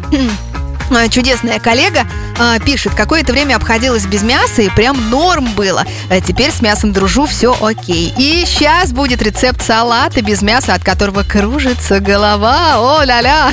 чудесная 1.11 1.59
коллега 1.59 2.07
э, 2.39 2.59
пишет, 2.65 2.95
какое-то 2.95 3.33
время 3.33 3.57
обходилась 3.57 4.07
без 4.07 4.23
мяса 4.23 4.63
и 4.63 4.71
прям 4.71 5.11
норм 5.11 5.47
было. 5.55 5.85
А 6.09 6.21
теперь 6.21 6.51
с 6.51 6.61
мясом 6.61 6.93
дружу, 6.93 7.27
все 7.27 7.57
окей. 7.61 8.13
И 8.17 8.45
сейчас 8.47 8.93
будет 8.93 9.23
рецепт 9.23 9.63
салата 9.63 10.23
без 10.23 10.43
мяса, 10.43 10.75
от 10.75 10.85
которого 10.85 11.23
кружится 11.23 12.01
голова. 12.01 12.79
О-ля-ля! 12.79 13.53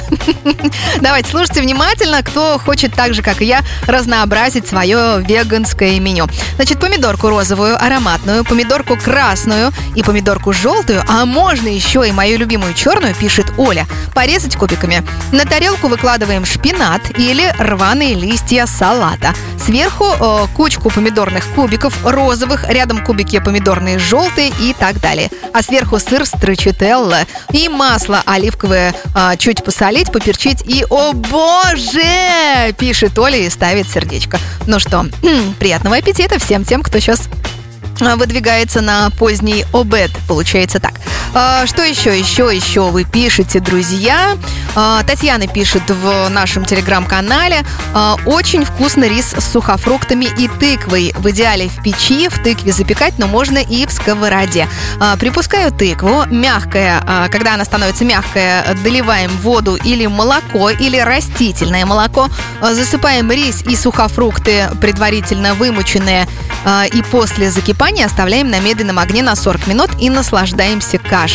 Давайте, 1.01 1.29
слушайте 1.29 1.61
внимательно, 1.61 2.23
кто 2.23 2.59
хочет 2.59 2.93
так 2.93 3.13
же, 3.13 3.21
как 3.21 3.41
и 3.41 3.45
я, 3.45 3.61
разнообразить 3.85 4.67
свое 4.67 5.23
веганское 5.27 5.99
меню. 5.99 6.27
Значит, 6.55 6.79
помидорку 6.79 7.29
розовую, 7.29 7.81
ароматную, 7.81 8.43
помидорку 8.43 8.97
красную 8.97 9.71
и 9.95 10.03
помидорку 10.03 10.53
желтую, 10.53 11.03
а 11.07 11.25
можно 11.25 11.67
еще 11.67 12.07
и 12.07 12.11
мою 12.11 12.37
любимую 12.37 12.73
черную, 12.73 13.15
пишет 13.15 13.53
Оля, 13.57 13.85
порезать 14.13 14.55
кубиками. 14.55 15.03
На 15.31 15.45
тарелку 15.45 15.87
выкладываем 15.87 16.45
шпинат 16.45 17.01
или 17.27 17.53
рваные 17.59 18.15
листья 18.15 18.65
салата. 18.65 19.33
Сверху 19.63 20.05
э, 20.05 20.47
кучку 20.55 20.89
помидорных 20.89 21.43
кубиков 21.55 21.93
розовых, 22.05 22.63
рядом 22.69 23.03
кубики 23.03 23.39
помидорные 23.39 23.99
желтые 23.99 24.53
и 24.61 24.73
так 24.73 25.01
далее. 25.01 25.29
А 25.53 25.61
сверху 25.61 25.99
сыр 25.99 26.25
строчителла 26.25 27.19
и 27.51 27.67
масло 27.67 28.23
оливковое 28.25 28.95
э, 29.13 29.37
чуть 29.37 29.63
посолить, 29.63 30.11
поперчить 30.11 30.63
и, 30.65 30.85
о 30.89 31.11
боже, 31.11 32.73
пишет 32.77 33.19
Оля 33.19 33.37
и 33.37 33.49
ставит 33.49 33.89
сердечко. 33.89 34.39
Ну 34.65 34.79
что, 34.79 35.05
приятного 35.59 35.97
аппетита 35.97 36.39
всем 36.39 36.63
тем, 36.63 36.81
кто 36.81 36.99
сейчас 36.99 37.27
а, 37.99 38.15
выдвигается 38.15 38.81
на 38.81 39.09
поздний 39.11 39.65
обед. 39.73 40.11
Получается 40.27 40.79
так. 40.79 40.93
А, 41.39 41.67
что 41.67 41.83
еще, 41.83 42.17
еще, 42.17 42.49
еще 42.51 42.89
вы 42.89 43.03
пишете, 43.03 43.59
друзья? 43.59 44.35
А, 44.73 45.03
Татьяна 45.03 45.45
пишет 45.45 45.83
в 45.87 46.29
нашем 46.29 46.65
телеграм-канале. 46.65 47.63
а, 47.93 48.15
Очень 48.25 48.65
вкусный 48.65 49.07
рис 49.07 49.35
с 49.37 49.51
сухофруктами 49.51 50.25
и 50.25 50.47
тыквой. 50.47 51.13
В 51.15 51.29
идеале 51.29 51.69
в 51.69 51.83
печи, 51.83 52.27
в 52.27 52.41
тыкве 52.41 52.71
запекать, 52.71 53.19
но 53.19 53.27
можно 53.27 53.59
и 53.59 53.85
в 53.85 53.91
сковороде. 53.91 54.67
Припускаю 55.19 55.71
тыкву, 55.71 56.23
мягкая, 56.25 57.29
когда 57.31 57.53
она 57.53 57.65
становится 57.65 58.03
мягкая, 58.03 58.75
доливаем 58.83 59.29
воду 59.43 59.75
или 59.75 60.07
молоко, 60.07 60.71
или 60.71 60.97
растительное 60.97 61.85
молоко. 61.85 62.29
Засыпаем 62.61 63.31
рис 63.31 63.61
и 63.61 63.75
сухофрукты, 63.75 64.69
предварительно 64.81 65.53
вымоченные, 65.53 66.27
и 66.91 67.01
после 67.11 67.51
закипания 67.51 68.07
оставляем 68.07 68.49
на 68.49 68.59
медленном 68.59 68.97
огне 68.97 69.21
на 69.21 69.35
40 69.35 69.67
минут 69.67 69.91
и 69.99 70.09
наслаждаемся 70.09 70.97
кашей. 70.97 71.26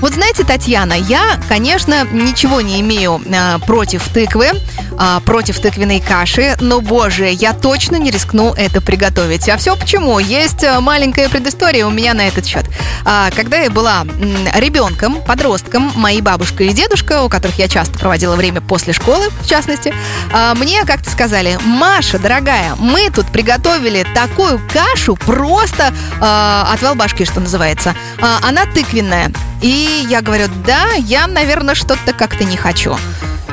Вот 0.00 0.14
знаете, 0.14 0.44
Татьяна, 0.44 0.94
я, 0.94 1.38
конечно, 1.48 2.04
ничего 2.10 2.60
не 2.60 2.80
имею 2.80 3.20
а, 3.34 3.58
против 3.58 4.08
тыквы, 4.08 4.50
а, 4.98 5.20
против 5.20 5.60
тыквенной 5.60 6.00
каши, 6.00 6.56
но, 6.60 6.80
боже, 6.80 7.28
я 7.30 7.52
точно 7.52 7.96
не 7.96 8.10
рискну 8.10 8.52
это 8.54 8.80
приготовить. 8.80 9.48
А 9.48 9.56
все 9.56 9.76
почему? 9.76 10.18
Есть 10.18 10.64
а, 10.64 10.80
маленькая 10.80 11.28
предыстория 11.28 11.86
у 11.86 11.90
меня 11.90 12.14
на 12.14 12.26
этот 12.26 12.46
счет. 12.46 12.64
А, 13.04 13.30
Когда 13.34 13.58
я 13.58 13.70
была 13.70 14.02
м, 14.02 14.36
ребенком, 14.56 15.22
подростком, 15.22 15.92
мои 15.96 16.20
бабушка 16.20 16.64
и 16.64 16.72
дедушка, 16.72 17.22
у 17.22 17.28
которых 17.28 17.58
я 17.58 17.68
часто 17.68 17.98
проводила 17.98 18.36
время 18.36 18.60
после 18.60 18.92
школы, 18.92 19.28
в 19.40 19.46
частности, 19.48 19.92
а, 20.32 20.54
мне 20.54 20.84
как-то 20.84 21.10
сказали, 21.10 21.58
Маша, 21.64 22.18
дорогая, 22.18 22.74
мы 22.78 23.10
тут 23.10 23.26
приготовили 23.26 24.06
такую 24.14 24.60
кашу, 24.72 25.16
просто 25.16 25.92
а, 26.20 26.70
отвал 26.72 26.94
башки, 26.94 27.24
что 27.24 27.40
называется. 27.40 27.94
А, 28.20 28.38
Она 28.42 28.66
тыквенная. 28.66 29.23
И 29.62 30.06
я 30.08 30.20
говорю, 30.20 30.48
да, 30.66 30.92
я, 30.94 31.26
наверное, 31.26 31.74
что-то 31.74 32.12
как-то 32.12 32.44
не 32.44 32.56
хочу. 32.56 32.96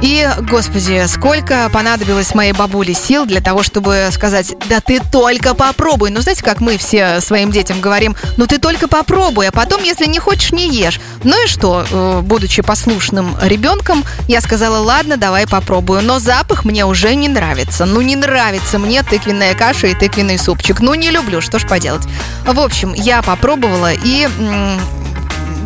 И, 0.01 0.27
господи, 0.49 1.05
сколько 1.07 1.69
понадобилось 1.69 2.33
моей 2.33 2.53
бабуле 2.53 2.93
сил 2.95 3.27
для 3.27 3.39
того, 3.39 3.61
чтобы 3.61 4.07
сказать, 4.11 4.55
да 4.67 4.79
ты 4.79 4.99
только 4.99 5.53
попробуй. 5.53 6.09
Ну, 6.09 6.21
знаете, 6.21 6.43
как 6.43 6.59
мы 6.59 6.77
все 6.77 7.21
своим 7.21 7.51
детям 7.51 7.79
говорим, 7.81 8.15
ну 8.35 8.47
ты 8.47 8.57
только 8.57 8.87
попробуй, 8.87 9.47
а 9.47 9.51
потом, 9.51 9.83
если 9.83 10.07
не 10.07 10.17
хочешь, 10.17 10.53
не 10.53 10.67
ешь. 10.69 10.99
Ну 11.23 11.45
и 11.45 11.47
что, 11.47 11.85
э, 11.89 12.21
будучи 12.23 12.63
послушным 12.63 13.37
ребенком, 13.43 14.03
я 14.27 14.41
сказала, 14.41 14.77
ладно, 14.77 15.17
давай 15.17 15.45
попробую. 15.45 16.01
Но 16.01 16.17
запах 16.17 16.65
мне 16.65 16.83
уже 16.85 17.13
не 17.13 17.29
нравится. 17.29 17.85
Ну, 17.85 18.01
не 18.01 18.15
нравится 18.15 18.79
мне 18.79 19.03
тыквенная 19.03 19.53
каша 19.53 19.87
и 19.87 19.93
тыквенный 19.93 20.39
супчик. 20.39 20.79
Ну, 20.79 20.95
не 20.95 21.11
люблю, 21.11 21.41
что 21.41 21.59
ж 21.59 21.67
поделать. 21.67 22.07
В 22.45 22.59
общем, 22.59 22.93
я 22.95 23.21
попробовала 23.21 23.93
и... 23.93 24.27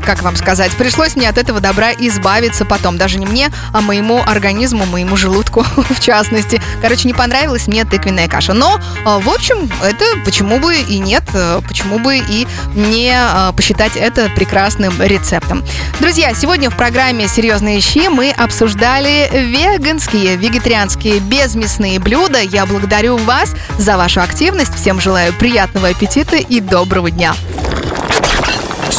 как 0.05 0.21
вам 0.21 0.35
сказать, 0.35 0.71
пришлось 0.71 1.15
мне 1.15 1.27
от 1.27 1.37
этого 1.37 1.59
добра 1.59 1.91
избавиться 1.91 2.63
потом. 2.63 2.97
Даже 2.97 3.17
не 3.17 3.25
мне, 3.25 3.49
а 3.73 3.81
моему 3.81 4.21
организму, 4.25 4.85
моему 4.85 5.17
желудку 5.17 5.65
в 5.89 5.99
частности. 5.99 6.61
Короче, 6.81 7.07
не 7.07 7.13
понравилась 7.13 7.67
мне 7.67 7.83
тыквенная 7.85 8.27
каша. 8.27 8.53
Но, 8.53 8.77
э, 8.77 9.19
в 9.19 9.29
общем, 9.29 9.69
это 9.83 10.05
почему 10.23 10.59
бы 10.59 10.75
и 10.75 10.99
нет, 10.99 11.23
э, 11.33 11.61
почему 11.67 11.99
бы 11.99 12.17
и 12.17 12.47
не 12.75 13.13
э, 13.13 13.53
посчитать 13.53 13.95
это 13.95 14.29
прекрасным 14.29 14.93
рецептом. 15.01 15.63
Друзья, 15.99 16.33
сегодня 16.33 16.69
в 16.69 16.77
программе 16.77 17.27
«Серьезные 17.27 17.81
щи» 17.81 18.07
мы 18.09 18.29
обсуждали 18.31 19.29
веганские, 19.33 20.35
вегетарианские, 20.35 21.19
безмясные 21.19 21.99
блюда. 21.99 22.39
Я 22.39 22.65
благодарю 22.65 23.17
вас 23.17 23.53
за 23.79 23.97
вашу 23.97 24.21
активность. 24.21 24.75
Всем 24.75 25.01
желаю 25.01 25.33
приятного 25.33 25.87
аппетита 25.87 26.35
и 26.35 26.59
доброго 26.59 27.09
дня. 27.09 27.33